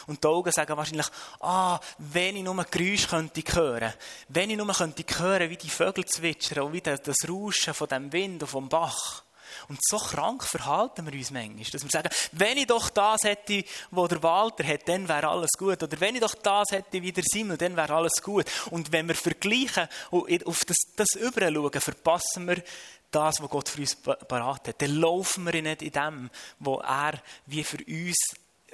Und 0.06 0.22
die 0.22 0.28
Augen 0.28 0.52
sagen 0.52 0.76
wahrscheinlich, 0.76 1.08
ah, 1.40 1.78
wenn 1.98 2.36
ich 2.36 2.42
nur 2.42 2.64
Geräusche 2.64 3.08
könnte 3.08 3.42
hören, 3.54 3.92
wenn 4.28 4.50
ich 4.50 4.56
nur 4.56 4.72
könnte 4.72 5.04
hören, 5.18 5.50
wie 5.50 5.56
die 5.56 5.70
Vögel 5.70 6.04
zwitschern 6.04 6.64
und 6.64 6.72
wie 6.72 6.80
das 6.80 7.28
Rauschen 7.28 7.74
von 7.74 7.88
dem 7.88 8.12
Wind 8.12 8.42
und 8.42 8.48
vom 8.48 8.68
Bach. 8.68 9.23
Und 9.68 9.78
so 9.82 9.98
krank 9.98 10.44
verhalten 10.44 11.06
wir 11.06 11.12
uns 11.12 11.30
manchmal, 11.30 11.64
dass 11.64 11.82
wir 11.82 11.90
sagen, 11.90 12.08
wenn 12.32 12.58
ich 12.58 12.66
doch 12.66 12.90
das 12.90 13.22
hätte, 13.24 13.64
wo 13.90 14.06
der 14.06 14.22
Walter 14.22 14.66
hat, 14.66 14.88
dann 14.88 15.08
wäre 15.08 15.28
alles 15.28 15.52
gut. 15.58 15.82
Oder 15.82 16.00
wenn 16.00 16.14
ich 16.14 16.20
doch 16.20 16.34
das 16.34 16.70
hätte 16.70 17.02
wie 17.02 17.12
der 17.12 17.24
Simon, 17.26 17.58
dann 17.58 17.76
wäre 17.76 17.94
alles 17.94 18.22
gut. 18.22 18.46
Und 18.70 18.92
wenn 18.92 19.08
wir 19.08 19.14
vergleichen 19.14 19.88
und 20.10 20.46
auf 20.46 20.64
das, 20.64 20.76
das 20.96 21.08
Überschauen, 21.14 21.80
verpassen 21.80 22.48
wir 22.48 22.62
das, 23.10 23.40
was 23.40 23.50
Gott 23.50 23.68
für 23.68 23.80
uns 23.80 23.96
parat 23.96 24.68
hat. 24.68 24.82
Dann 24.82 24.96
laufen 24.96 25.44
wir 25.46 25.62
nicht 25.62 25.82
in 25.82 25.92
dem, 25.92 26.30
was 26.58 26.84
er 26.84 27.22
wie 27.46 27.62
für 27.62 27.78
uns 27.84 28.16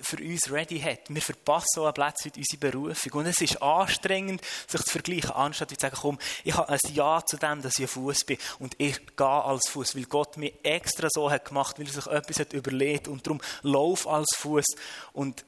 für 0.02 0.16
uns 0.18 0.50
ready 0.50 0.80
hat. 0.80 1.08
Wir 1.08 1.22
verpassen 1.22 1.80
auch 1.80 1.86
ein 1.86 1.94
Plätzchen 1.94 2.32
unsere 2.36 2.70
Berufung. 2.70 3.12
Und 3.12 3.26
es 3.26 3.40
ist 3.40 3.62
anstrengend, 3.62 4.42
sich 4.66 4.80
zu 4.82 4.90
vergleichen, 4.90 5.32
anstatt 5.32 5.70
zu 5.70 5.76
sagen, 5.78 5.96
komm, 6.00 6.18
ich 6.44 6.54
habe 6.54 6.68
ein 6.68 6.78
Ja 6.92 7.22
zu 7.24 7.36
dem, 7.36 7.62
dass 7.62 7.78
ich 7.78 7.84
ein 7.84 7.88
Fuß 7.88 8.24
bin 8.24 8.38
und 8.58 8.74
ich 8.78 9.16
gehe 9.16 9.26
als 9.26 9.68
Fuß, 9.70 9.96
weil 9.96 10.04
Gott 10.04 10.36
mich 10.36 10.54
extra 10.62 11.08
so 11.10 11.30
hat 11.30 11.46
gemacht, 11.46 11.78
weil 11.78 11.86
er 11.86 11.92
sich 11.92 12.06
etwas 12.06 12.38
hat 12.40 12.52
überlegt 12.52 13.08
und 13.08 13.26
darum 13.26 13.40
lauf 13.62 14.06
als 14.06 14.34
Fuß 14.36 14.66
und 15.12 15.44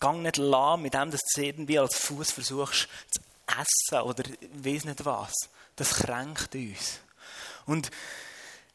gang 0.00 0.22
nicht 0.22 0.36
lahm 0.36 0.82
mit 0.82 0.94
dem, 0.94 1.10
dass 1.10 1.20
du 1.34 1.42
irgendwie 1.42 1.78
als 1.78 1.96
Fuß 1.96 2.30
versuchst 2.30 2.88
zu 3.10 3.20
essen 3.46 4.02
oder 4.02 4.24
weiß 4.52 4.84
nicht 4.84 5.04
was. 5.04 5.32
Das 5.76 5.94
kränkt 5.94 6.54
uns. 6.54 7.00
Und 7.66 7.90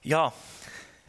ja, 0.02 0.34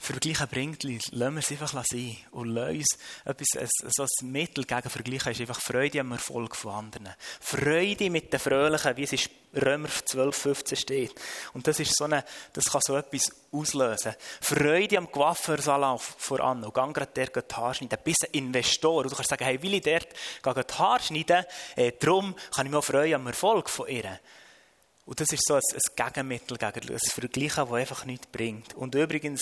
Vergleichen 0.01 0.49
bringt. 0.49 0.83
Lassen 0.83 1.35
wir 1.35 1.39
es 1.39 1.51
einfach 1.51 1.85
sein. 1.85 2.17
Und 2.31 2.49
lassen 2.49 2.79
uns 2.79 2.99
etwas, 3.25 3.49
so 3.95 4.03
ein 4.03 4.33
Mittel 4.33 4.65
gegen 4.65 4.89
Vergleichen 4.89 5.33
ist 5.33 5.41
einfach 5.41 5.61
Freude 5.61 6.01
am 6.01 6.13
Erfolg 6.13 6.57
von 6.57 6.73
anderen. 6.73 7.11
Freude 7.39 8.09
mit 8.09 8.33
den 8.33 8.41
Fröhlichen, 8.41 8.97
wie 8.97 9.03
es 9.03 9.13
in 9.13 9.21
Römer 9.55 9.89
12, 9.89 10.37
15 10.37 10.79
steht. 10.79 11.15
Und 11.53 11.67
das 11.67 11.81
ist 11.81 11.95
so 11.97 12.05
eine, 12.05 12.25
das 12.55 12.65
kann 12.65 12.81
so 12.83 12.97
etwas 12.97 13.31
auslösen. 13.53 14.15
Freude 14.41 14.97
am 14.97 15.13
Coiffeursalon 15.13 15.99
voran. 15.99 16.65
Und 16.65 16.73
gang 16.73 16.97
gerade 16.97 17.13
der 17.13 17.27
die 17.27 17.55
Haare 17.55 17.75
schneiden. 17.75 17.99
Bis 18.03 18.17
ein 18.25 18.31
Investor. 18.33 19.03
Und 19.03 19.11
du 19.11 19.17
kannst 19.17 19.29
sagen, 19.29 19.45
hey, 19.45 19.61
will 19.63 19.75
ich 19.75 19.83
dort 19.83 20.09
die 20.45 20.75
Haare 20.79 21.03
schneiden? 21.03 21.45
Äh, 21.77 21.93
darum 21.99 22.35
kann 22.55 22.65
ich 22.65 22.73
mich 22.73 22.79
auch 22.79 22.85
freuen 22.85 23.15
am 23.15 23.27
Erfolg 23.27 23.69
von 23.69 23.87
ihr. 23.89 24.19
Und 25.05 25.21
das 25.21 25.29
ist 25.33 25.45
so 25.47 25.55
ein, 25.55 25.61
ein 25.61 26.13
Gegenmittel 26.13 26.57
gegen 26.57 26.87
das 26.87 27.13
Vergleichen, 27.13 27.65
das 27.65 27.75
einfach 27.75 28.05
nichts 28.05 28.29
bringt. 28.29 28.75
Und 28.75 28.95
übrigens, 28.95 29.41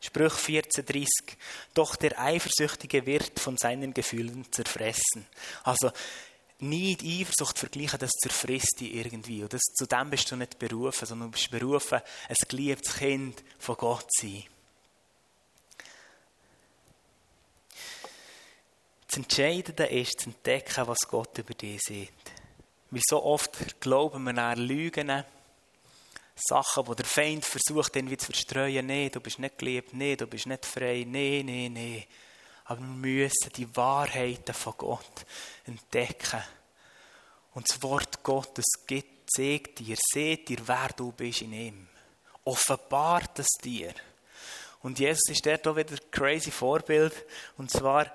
Sprüch 0.00 0.32
14,30. 0.32 1.06
Doch 1.74 1.96
der 1.96 2.20
Eifersüchtige 2.20 3.04
wird 3.06 3.40
von 3.40 3.56
seinen 3.56 3.92
Gefühlen 3.92 4.50
zerfressen. 4.52 5.26
Also, 5.64 5.90
Neid, 6.60 7.02
Eifersucht 7.04 7.58
vergleichen, 7.58 8.00
das 8.00 8.10
zerfrisst 8.10 8.80
dich 8.80 8.94
irgendwie. 8.94 9.42
Und 9.42 9.52
das, 9.52 9.60
zu 9.60 9.86
dem 9.86 10.10
bist 10.10 10.30
du 10.30 10.36
nicht 10.36 10.58
berufen, 10.58 11.06
sondern 11.06 11.30
du 11.30 11.32
bist 11.32 11.50
berufen, 11.50 12.00
ein 12.28 12.36
geliebtes 12.48 12.96
Kind 12.96 13.44
von 13.58 13.76
Gott 13.76 14.06
zu 14.12 14.26
sein. 14.26 14.44
Das 19.06 19.16
Entscheidende 19.18 19.86
ist, 19.86 20.20
zu 20.20 20.30
entdecken, 20.30 20.86
was 20.86 20.98
Gott 21.08 21.38
über 21.38 21.54
dich 21.54 21.80
sieht. 21.80 22.12
Wie 22.90 23.02
so 23.08 23.22
oft 23.22 23.80
glauben 23.80 24.24
wir 24.24 24.36
an 24.38 24.58
Lügen, 24.58 25.24
Sachen, 26.40 26.84
die 26.84 26.94
der 26.96 27.04
Feind 27.04 27.44
versucht, 27.44 27.96
irgendwie 27.96 28.16
zu 28.16 28.26
verstreuen. 28.26 28.86
Nee, 28.86 29.10
du 29.10 29.20
bist 29.20 29.38
nicht 29.38 29.58
geliebt. 29.58 29.94
Nee, 29.94 30.16
du 30.16 30.26
bist 30.26 30.46
nicht 30.46 30.64
frei. 30.64 31.04
Nee, 31.06 31.42
nee, 31.44 31.68
nee. 31.68 32.06
Aber 32.64 32.80
wir 32.80 32.86
müssen 32.86 33.52
die 33.56 33.76
Wahrheiten 33.76 34.54
von 34.54 34.74
Gott 34.76 35.26
entdecken. 35.64 36.42
Und 37.54 37.68
das 37.68 37.82
Wort 37.82 38.22
Gottes 38.22 38.66
gibt, 38.86 39.30
zeigt 39.30 39.80
dir, 39.80 39.96
seht 40.12 40.48
dir, 40.48 40.58
wer 40.66 40.88
du 40.96 41.12
bist 41.12 41.42
in 41.42 41.52
ihm. 41.52 41.88
Offenbart 42.44 43.38
es 43.40 43.48
dir. 43.62 43.92
Und 44.80 44.98
Jesus 44.98 45.28
ist 45.30 45.44
dort 45.44 45.66
auch 45.66 45.76
wieder 45.76 45.92
ein 45.92 46.10
crazy 46.10 46.50
Vorbild. 46.50 47.12
Und 47.56 47.70
zwar, 47.70 48.12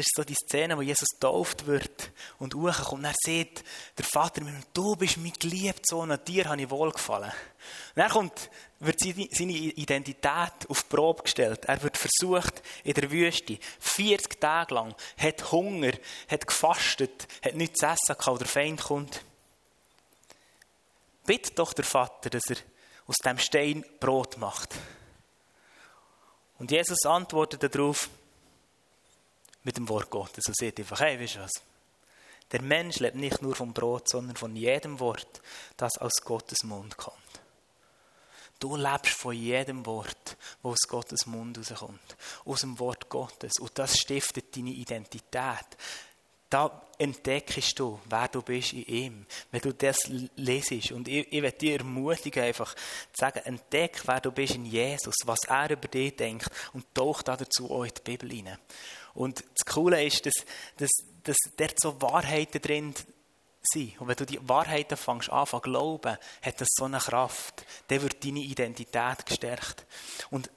das 0.00 0.06
ist 0.06 0.16
so 0.16 0.24
die 0.24 0.34
Szene, 0.34 0.78
wo 0.78 0.80
Jesus 0.80 1.08
getauft 1.10 1.66
wird 1.66 2.10
und 2.38 2.54
hochkommt. 2.54 3.00
Und 3.00 3.04
er 3.04 3.14
sieht, 3.22 3.62
der 3.98 4.04
Vater, 4.06 4.40
du 4.72 4.96
bist 4.96 5.18
mein 5.18 5.34
geliebter 5.38 5.82
Sohn, 5.84 6.10
an 6.10 6.24
dir 6.26 6.46
habe 6.46 6.62
ich 6.62 6.70
wohlgefallen. 6.70 7.30
Und 7.30 7.96
dann 7.96 8.10
kommt, 8.10 8.50
wird 8.78 8.98
seine 8.98 9.52
Identität 9.52 10.68
auf 10.68 10.82
die 10.84 10.88
Probe 10.88 11.24
gestellt. 11.24 11.66
Er 11.66 11.82
wird 11.82 11.98
versucht 11.98 12.62
in 12.82 12.94
der 12.94 13.10
Wüste, 13.10 13.58
40 13.78 14.40
Tage 14.40 14.74
lang, 14.74 14.94
hat 15.18 15.52
Hunger, 15.52 15.92
hat 16.28 16.46
gefastet, 16.46 17.28
hat 17.44 17.54
nichts 17.54 17.80
zu 17.80 17.86
essen 17.86 18.16
gehabt, 18.18 18.40
der 18.40 18.48
Feind 18.48 18.82
kommt. 18.82 19.22
Bitte 21.26 21.52
doch 21.52 21.74
der 21.74 21.84
Vater, 21.84 22.30
dass 22.30 22.48
er 22.48 22.56
aus 23.06 23.16
dem 23.16 23.38
Stein 23.38 23.84
Brot 24.00 24.38
macht. 24.38 24.74
Und 26.58 26.70
Jesus 26.70 27.04
antwortet 27.04 27.74
darauf, 27.74 28.08
mit 29.62 29.76
dem 29.76 29.88
Wort 29.88 30.10
Gottes 30.10 30.46
und 30.46 30.56
sagt 30.56 30.78
einfach, 30.78 31.00
hey, 31.00 31.20
weißt 31.20 31.36
du 31.36 31.40
was? 31.40 31.52
Der 32.52 32.62
Mensch 32.62 32.98
lebt 32.98 33.16
nicht 33.16 33.42
nur 33.42 33.54
vom 33.54 33.72
Brot, 33.72 34.08
sondern 34.08 34.36
von 34.36 34.56
jedem 34.56 34.98
Wort, 34.98 35.40
das 35.76 35.98
aus 35.98 36.20
Gottes 36.24 36.64
Mund 36.64 36.96
kommt. 36.96 37.16
Du 38.58 38.76
lebst 38.76 39.14
von 39.14 39.34
jedem 39.34 39.86
Wort, 39.86 40.36
das 40.62 40.72
aus 40.72 40.88
Gottes 40.88 41.26
Mund 41.26 41.56
rauskommt. 41.58 42.16
Aus 42.44 42.60
dem 42.60 42.78
Wort 42.78 43.08
Gottes. 43.08 43.52
Und 43.58 43.78
das 43.78 43.98
stiftet 43.98 44.54
deine 44.54 44.70
Identität. 44.70 45.66
Da 46.50 46.82
entdeckst 46.98 47.78
du, 47.78 47.98
wer 48.10 48.28
du 48.28 48.42
bist 48.42 48.74
in 48.74 48.84
ihm. 48.84 49.26
Wenn 49.50 49.60
du 49.62 49.72
das 49.72 50.10
lesest. 50.36 50.92
Und 50.92 51.08
ich, 51.08 51.32
ich 51.32 51.42
werde 51.42 51.56
dir 51.56 51.78
ermutigen, 51.78 52.42
einfach 52.42 52.74
zu 52.74 52.80
sagen, 53.14 53.40
entdeck, 53.44 54.02
wer 54.04 54.20
du 54.20 54.30
bist 54.30 54.56
in 54.56 54.66
Jesus, 54.66 55.14
was 55.24 55.44
er 55.48 55.70
über 55.70 55.88
dich 55.88 56.14
denkt 56.14 56.50
und 56.74 56.84
tauch 56.94 57.22
dazu 57.22 57.70
auch 57.70 57.84
in 57.84 57.92
die 57.96 58.02
Bibel 58.02 58.30
hinein. 58.30 58.58
Und 59.14 59.42
das 59.42 59.74
Coole 59.74 60.04
ist, 60.04 60.26
dass, 60.26 60.34
dass, 60.76 60.90
dass 61.22 61.36
dort 61.56 61.74
so 61.80 62.02
Wahrheiten 62.02 62.60
drin 62.60 62.94
sind. 63.62 64.00
Und 64.00 64.08
wenn 64.08 64.16
du 64.16 64.26
die 64.26 64.48
Wahrheiten 64.48 64.96
fängst 64.96 65.30
an 65.30 65.46
zu 65.46 65.58
glauben, 65.60 66.16
hat 66.42 66.60
das 66.60 66.68
so 66.72 66.84
eine 66.84 66.98
Kraft. 66.98 67.64
Dann 67.88 68.02
wird 68.02 68.24
deine 68.24 68.40
Identität 68.40 69.24
gestärkt. 69.24 69.86
Und 70.30 70.50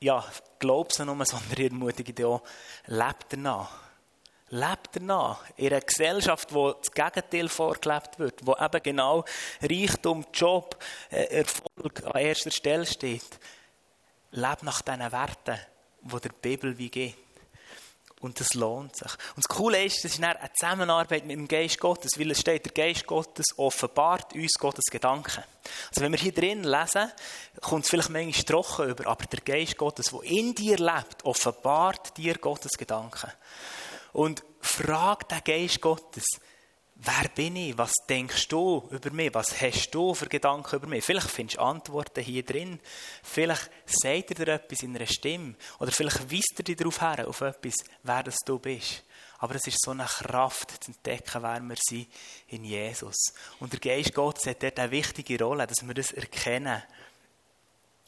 ja, 0.00 0.24
glaub 0.58 0.88
nicht 0.88 0.98
nur, 0.98 1.24
sondern 1.24 1.60
ermutige 1.60 2.12
dich 2.12 2.24
auch, 2.24 2.42
lebt 2.86 3.26
danach. 3.30 3.87
Lebt 4.50 4.88
danach. 4.92 5.42
In 5.56 5.66
einer 5.68 5.80
Gesellschaft, 5.80 6.54
wo 6.54 6.72
das 6.72 6.90
Gegenteil 6.90 7.48
vorgelebt 7.48 8.18
wird, 8.18 8.46
wo 8.46 8.56
eben 8.56 8.82
genau 8.82 9.24
Reichtum, 9.60 10.24
Job, 10.32 10.82
äh, 11.10 11.40
Erfolg 11.40 12.04
an 12.04 12.20
erster 12.20 12.50
Stelle 12.50 12.86
steht. 12.86 13.38
Lebt 14.30 14.62
nach 14.62 14.80
diesen 14.82 15.12
Werten, 15.12 15.58
die 16.00 16.20
der 16.20 16.30
Bibel 16.40 16.78
wie 16.78 16.90
geht. 16.90 17.16
Und 18.20 18.40
das 18.40 18.54
lohnt 18.54 18.96
sich. 18.96 19.12
Und 19.36 19.44
das 19.44 19.48
Coole 19.48 19.84
ist, 19.84 20.04
das 20.04 20.12
ist 20.14 20.22
eine 20.22 20.36
Zusammenarbeit 20.58 21.24
mit 21.24 21.36
dem 21.36 21.46
Geist 21.46 21.78
Gottes, 21.78 22.18
weil 22.18 22.30
es 22.32 22.40
steht, 22.40 22.64
der 22.64 22.72
Geist 22.72 23.06
Gottes 23.06 23.46
offenbart 23.56 24.34
uns 24.34 24.54
Gottes 24.54 24.86
Gedanken. 24.90 25.44
Also 25.90 26.00
wenn 26.00 26.10
wir 26.10 26.18
hier 26.18 26.32
drin 26.32 26.64
lesen, 26.64 27.12
kommt 27.60 27.84
es 27.84 27.90
vielleicht 27.90 28.10
manchmal 28.10 28.44
trocken 28.44 28.90
über, 28.90 29.06
aber 29.06 29.24
der 29.26 29.40
Geist 29.40 29.76
Gottes, 29.76 30.06
der 30.06 30.22
in 30.24 30.52
dir 30.52 30.78
lebt, 30.78 31.24
offenbart 31.24 32.16
dir 32.16 32.34
Gottes 32.38 32.72
Gedanken. 32.72 33.30
Und 34.12 34.44
frag 34.60 35.28
den 35.28 35.44
Geist 35.44 35.80
Gottes, 35.80 36.24
Wer 37.00 37.28
bin 37.28 37.54
ich? 37.54 37.78
Was 37.78 37.92
denkst 38.08 38.48
du 38.48 38.88
über 38.90 39.12
mich? 39.12 39.32
Was 39.32 39.60
hast 39.60 39.90
du 39.92 40.14
für 40.14 40.26
Gedanken 40.26 40.74
über 40.74 40.88
mich? 40.88 41.04
Vielleicht 41.04 41.30
findest 41.30 41.58
du 41.58 41.62
Antworten 41.62 42.24
hier 42.24 42.42
drin. 42.42 42.80
Vielleicht 43.22 43.70
sagt 43.86 44.30
er 44.30 44.44
dir 44.44 44.54
etwas 44.54 44.82
in 44.82 44.96
einer 44.96 45.06
Stimme. 45.06 45.54
Oder 45.78 45.92
vielleicht 45.92 46.28
weist 46.32 46.54
er 46.56 46.64
dich 46.64 46.76
darauf 46.76 47.00
her, 47.00 47.28
auf 47.28 47.40
etwas, 47.40 47.74
wer 48.02 48.24
das 48.24 48.38
du 48.44 48.58
bist. 48.58 49.04
Aber 49.38 49.54
es 49.54 49.68
ist 49.68 49.80
so 49.80 49.92
eine 49.92 50.06
Kraft, 50.06 50.82
zu 50.82 50.90
entdecken, 50.90 51.40
wer 51.40 51.60
wir 51.60 51.76
sind 51.78 52.08
in 52.48 52.64
Jesus. 52.64 53.32
Und 53.60 53.72
der 53.72 53.78
Geist 53.78 54.12
Gottes 54.12 54.46
hat 54.46 54.64
dort 54.64 54.80
eine 54.80 54.90
wichtige 54.90 55.40
Rolle, 55.40 55.68
dass 55.68 55.86
wir 55.86 55.94
das 55.94 56.10
erkennen. 56.10 56.82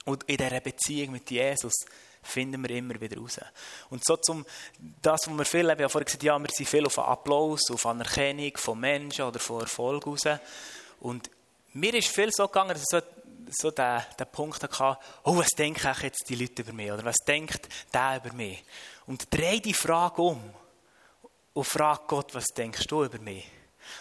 Und 0.05 0.25
in 0.25 0.37
dieser 0.37 0.61
Beziehung 0.61 1.13
mit 1.13 1.31
Jesus 1.31 1.75
finden 2.23 2.63
wir 2.63 2.77
immer 2.77 3.01
wieder 3.01 3.19
raus. 3.19 3.41
Und 3.89 4.05
so 4.05 4.17
zum, 4.17 4.45
das, 5.03 5.27
was 5.27 5.37
wir 5.37 5.45
viel, 5.45 5.65
ich 5.65 5.71
habe 5.71 5.89
vorhin 5.89 6.05
gesagt, 6.05 6.23
ja, 6.23 6.39
wir 6.39 6.49
sind 6.51 6.69
viel 6.69 6.87
auf 6.87 6.99
Applaus, 6.99 7.71
auf 7.71 7.87
Anerkennung 7.87 8.57
von 8.57 8.79
Menschen 8.79 9.25
oder 9.25 9.39
von 9.39 9.63
Erfolg 9.63 10.07
raus. 10.07 10.23
Und 11.01 11.31
mir 11.73 11.95
ist 11.95 12.09
viel 12.09 12.31
so 12.33 12.47
gegangen, 12.47 12.71
dass 12.71 12.85
so 12.85 13.01
so 13.53 13.71
den, 13.71 14.01
den 14.19 14.27
Punkt 14.31 14.63
hatte, 14.63 14.99
oh, 15.25 15.37
was 15.37 15.49
denken 15.49 15.95
jetzt 16.03 16.29
die 16.29 16.37
Leute 16.37 16.63
über 16.63 16.73
mich? 16.73 16.93
Oder 16.93 17.05
was 17.05 17.17
denkt 17.27 17.69
der 17.93 18.21
über 18.25 18.35
mich? 18.35 18.63
Und 19.07 19.33
dreh 19.33 19.61
die 19.61 19.75
Frage 19.75 20.23
um 20.23 20.41
und 21.53 21.65
frag 21.65 22.07
Gott, 22.07 22.35
was 22.35 22.47
denkst 22.47 22.87
du 22.87 23.05
über 23.05 23.19
mich? 23.19 23.47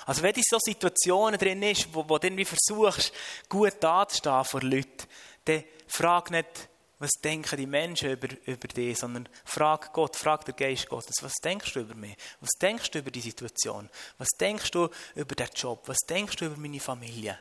Also 0.05 0.21
wenn 0.21 0.35
in 0.35 0.43
so 0.47 0.59
Situationen 0.59 1.39
drin 1.39 1.63
ist, 1.63 1.93
wo, 1.93 2.07
wo 2.07 2.17
du 2.17 2.27
irgendwie 2.27 2.45
versuchst, 2.45 3.11
gut 3.47 3.73
dazustehen 3.79 4.45
vor 4.45 4.61
Leuten, 4.61 5.07
dann 5.45 5.63
frag 5.87 6.29
nicht, 6.31 6.69
was 6.99 7.11
denken 7.23 7.55
die 7.55 7.65
Menschen 7.65 8.11
über, 8.11 8.27
über 8.45 8.67
dich, 8.67 8.97
sondern 8.97 9.29
frag 9.45 9.93
Gott, 9.93 10.17
frag 10.17 10.43
den 10.43 10.55
Geist 10.55 10.89
Gottes, 10.89 11.15
was 11.21 11.33
denkst 11.41 11.73
du 11.73 11.79
über 11.79 11.95
mich? 11.95 12.15
Was 12.41 12.49
denkst 12.61 12.91
du 12.91 12.99
über 12.99 13.09
die 13.09 13.21
Situation? 13.21 13.89
Was 14.17 14.27
denkst 14.39 14.69
du 14.71 14.89
über 15.15 15.33
den 15.33 15.47
Job? 15.55 15.81
Was 15.85 15.99
denkst 15.99 16.35
du 16.35 16.45
über 16.45 16.57
meine 16.57 16.81
Familie? 16.81 17.39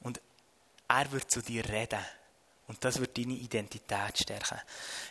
Und 0.00 0.20
er 0.86 1.10
wird 1.10 1.28
zu 1.28 1.42
dir 1.42 1.68
reden. 1.68 1.98
Und 2.68 2.84
das 2.84 3.00
wird 3.00 3.18
deine 3.18 3.34
Identität 3.34 4.18
stärken. 4.22 4.60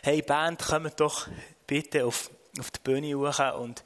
Hey 0.02 0.22
Band, 0.22 0.62
kommt 0.62 0.98
doch 0.98 1.28
bitte 1.66 2.06
auf, 2.06 2.30
auf 2.58 2.70
die 2.70 2.80
Bühne 2.80 3.14
hoch 3.14 3.54
und 3.58 3.84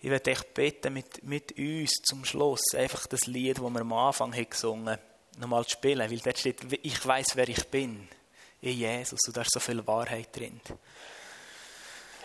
ich 0.00 0.10
werde 0.10 0.30
dich 0.30 0.42
bitten, 0.54 0.92
mit, 0.92 1.24
mit 1.24 1.56
uns 1.58 1.90
zum 2.04 2.24
Schluss 2.24 2.62
einfach 2.76 3.06
das 3.06 3.26
Lied, 3.26 3.58
das 3.58 3.64
wir 3.64 3.80
am 3.80 3.92
Anfang 3.92 4.32
haben 4.32 4.48
gesungen 4.48 4.90
haben, 4.90 5.02
nochmal 5.38 5.64
zu 5.64 5.70
spielen, 5.70 6.08
weil 6.10 6.18
dort 6.18 6.38
steht, 6.38 6.60
ich 6.84 7.04
weiß, 7.04 7.34
wer 7.34 7.48
ich 7.48 7.66
bin, 7.66 8.08
in 8.60 8.76
Jesus, 8.78 9.20
und 9.26 9.36
da 9.36 9.42
ist 9.42 9.52
so 9.52 9.60
viel 9.60 9.86
Wahrheit 9.86 10.34
drin. 10.34 10.60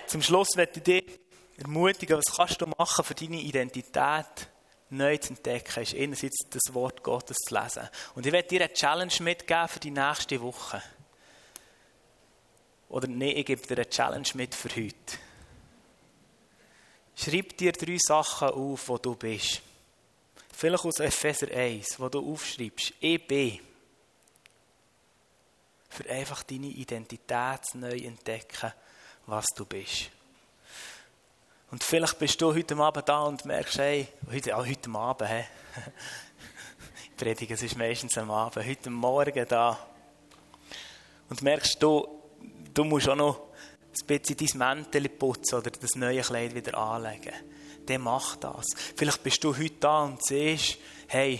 Zum 0.07 0.21
Schluss 0.21 0.49
werde 0.55 0.73
ich 0.77 0.83
dich 0.83 1.19
ermutigen, 1.57 2.17
was 2.17 2.35
kannst 2.35 2.61
du 2.61 2.65
machen 2.67 3.05
für 3.05 3.15
deine 3.15 3.39
Identität 3.39 4.49
neu 4.89 5.17
zu 5.17 5.29
entdecken, 5.29 5.83
ist 5.83 5.95
einerseits 5.95 6.37
das 6.49 6.73
Wort 6.73 7.03
Gottes 7.03 7.37
zu 7.37 7.55
lesen. 7.55 7.89
Und 8.15 8.25
ich 8.25 8.31
werde 8.31 8.47
dir 8.47 8.61
eine 8.61 8.73
Challenge 8.73 9.13
mitgeben 9.21 9.67
für 9.67 9.79
die 9.79 9.91
nächste 9.91 10.41
Woche. 10.41 10.81
Oder 12.89 13.07
nee, 13.07 13.31
ich 13.31 13.45
gebe 13.45 13.65
dir 13.65 13.77
eine 13.77 13.89
Challenge 13.89 14.27
mit 14.35 14.53
für 14.53 14.69
heute. 14.69 15.17
Schreib 17.15 17.57
dir 17.57 17.71
drei 17.71 17.97
Sachen 17.99 18.49
auf, 18.49 18.87
wo 18.87 18.97
du 18.97 19.15
bist. 19.15 19.61
Vielleicht 20.51 20.85
aus 20.85 20.99
Epheser 20.99 21.51
1, 21.51 21.99
wo 21.99 22.09
du 22.09 22.31
aufschreibst, 22.31 22.93
ich 22.99 23.27
bin. 23.27 23.59
Für 25.93 26.09
einfach 26.09 26.41
deine 26.41 26.67
Identität 26.67 27.61
neu 27.75 27.95
entdecken, 27.95 28.73
was 29.27 29.45
du 29.55 29.63
bist. 29.63 30.09
Und 31.69 31.83
vielleicht 31.83 32.17
bist 32.17 32.41
du 32.41 32.51
heute 32.51 32.75
Abend 32.77 33.07
da 33.07 33.21
und 33.21 33.45
merkst, 33.45 33.77
hey, 33.77 34.07
heute, 34.31 34.57
auch 34.57 34.65
heute 34.65 34.89
Abend, 34.89 35.29
hey. 35.29 35.45
Predigen, 37.17 37.53
es 37.53 37.61
ist 37.61 37.77
meistens 37.77 38.17
am 38.17 38.31
Abend, 38.31 38.65
heute 38.65 38.89
Morgen 38.89 39.45
da. 39.47 39.77
Und 41.29 41.43
merkst 41.43 41.81
du, 41.83 42.07
du 42.73 42.83
musst 42.85 43.07
auch 43.07 43.15
noch 43.15 43.39
ein 43.39 44.07
bisschen 44.07 44.37
dein 44.37 44.57
Mäntel 44.57 45.09
putzen 45.09 45.59
oder 45.59 45.69
das 45.69 45.93
neue 45.93 46.21
Kleid 46.21 46.55
wieder 46.55 46.75
anlegen. 46.75 47.33
Der 47.87 47.99
macht 47.99 48.43
das. 48.43 48.65
Vielleicht 48.95 49.21
bist 49.21 49.43
du 49.43 49.55
heute 49.55 49.75
da 49.79 50.05
und 50.05 50.25
siehst, 50.25 50.79
hey, 51.07 51.39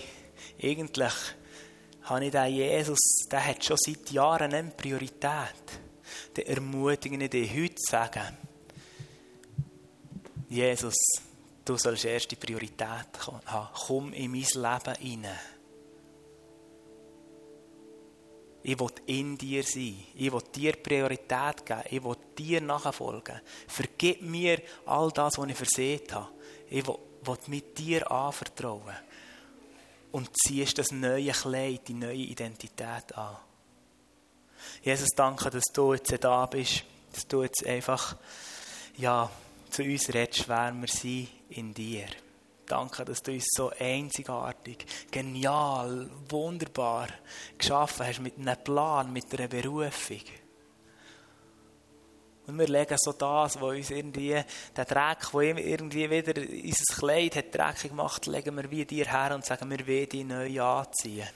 eigentlich 0.61 1.13
habe 2.03 2.25
ich 2.25 2.31
den 2.31 2.53
Jesus, 2.53 2.99
der 3.31 3.45
hat 3.45 3.63
schon 3.63 3.77
seit 3.77 4.11
Jahren 4.11 4.53
eine 4.53 4.71
Priorität. 4.71 5.79
Der 6.35 6.47
ermutige 6.47 7.21
ich 7.23 7.29
dich 7.29 7.53
heute 7.53 7.75
zu 7.75 7.91
sagen, 7.91 8.37
Jesus, 10.49 10.95
du 11.65 11.77
sollst 11.77 12.05
erste 12.05 12.35
Priorität 12.35 13.07
haben. 13.47 13.67
Komm 13.87 14.13
in 14.13 14.31
mein 14.31 14.41
Leben 14.41 15.23
rein. 15.25 15.27
Ich 18.65 18.79
will 18.79 18.91
in 19.07 19.37
dir 19.37 19.63
sein. 19.63 20.05
Ich 20.15 20.31
will 20.31 20.41
dir 20.55 20.73
Priorität 20.73 21.65
geben. 21.65 21.81
Ich 21.89 22.03
will 22.03 22.15
dir 22.37 22.61
nachfolgen. 22.61 23.41
Vergib 23.67 24.21
mir 24.21 24.61
all 24.85 25.11
das, 25.11 25.37
was 25.37 25.49
ich 25.49 25.55
versehen 25.55 26.01
habe. 26.11 26.29
Ich 26.69 26.87
will, 26.87 26.97
will 27.23 27.37
mit 27.47 27.77
dir 27.77 28.09
anvertrauen. 28.09 28.95
Und 30.13 30.29
ziehst 30.37 30.77
das 30.77 30.91
neue 30.91 31.31
Kleid, 31.31 31.87
die 31.89 31.93
neue 31.93 32.13
Identität 32.13 33.17
an. 33.17 33.35
Jesus, 34.81 35.09
danke, 35.15 35.49
dass 35.49 35.65
du 35.73 35.93
jetzt 35.93 36.23
da 36.23 36.45
bist. 36.45 36.85
Dass 37.11 37.27
du 37.27 37.43
jetzt 37.43 37.65
einfach, 37.67 38.15
ja, 38.97 39.29
zu 39.69 39.83
uns 39.83 40.13
redest, 40.13 40.47
wer 40.47 40.71
wir 40.73 40.87
sind 40.87 41.27
in 41.49 41.73
dir. 41.73 42.05
Danke, 42.65 43.03
dass 43.03 43.21
du 43.21 43.31
uns 43.31 43.45
so 43.55 43.71
einzigartig, 43.77 44.85
genial, 45.11 46.09
wunderbar 46.29 47.07
geschaffen 47.57 48.07
hast 48.07 48.21
mit 48.21 48.37
einem 48.37 48.63
Plan, 48.63 49.11
mit 49.11 49.33
einer 49.33 49.47
Berufung. 49.47 50.21
Und 52.45 52.59
wir 52.59 52.67
legen 52.67 52.97
so 52.97 53.13
das, 53.13 53.55
was 53.55 53.77
uns 53.77 53.89
irgendwie, 53.89 54.41
der 54.75 54.85
Dreck, 54.85 55.31
der 55.31 55.57
irgendwie 55.57 56.09
wieder 56.09 56.41
unser 56.41 56.95
Kleid 56.95 57.35
hat 57.37 57.55
dreckig 57.55 57.91
gemacht, 57.91 58.25
legen 58.25 58.55
wir 58.57 58.69
wie 58.69 58.85
dir 58.85 59.05
her 59.05 59.33
und 59.33 59.45
sagen, 59.45 59.69
wir 59.69 59.87
wollen 59.87 60.09
dich 60.09 60.25
neu 60.25 60.61
anziehen. 60.61 61.27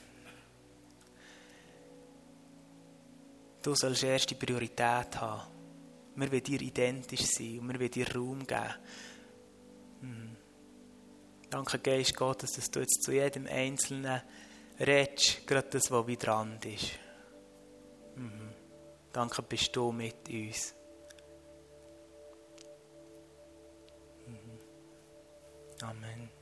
Du 3.62 3.74
sollst 3.74 4.04
erste 4.04 4.34
Priorität 4.34 5.20
haben. 5.20 5.50
Wir 6.14 6.30
wollen 6.30 6.42
dir 6.42 6.60
identisch 6.60 7.26
sein 7.26 7.60
und 7.60 7.68
wir 7.68 7.80
wollen 7.80 7.90
dir 7.90 8.14
Raum 8.14 8.46
geben. 8.46 8.74
Mhm. 10.02 10.36
Danke, 11.48 11.78
Geist 11.78 12.14
Gottes, 12.14 12.52
dass 12.52 12.70
du 12.70 12.80
jetzt 12.80 13.02
zu 13.02 13.12
jedem 13.12 13.46
Einzelnen 13.46 14.20
redest, 14.78 15.46
gerade 15.46 15.68
das, 15.70 15.90
was 15.90 16.06
wie 16.06 16.16
dran 16.16 16.58
ist. 16.64 16.90
Mhm. 18.16 18.50
Danke, 19.12 19.42
bist 19.42 19.74
du 19.74 19.90
mit 19.90 20.28
uns. 20.28 20.74
Amen. 25.82 26.37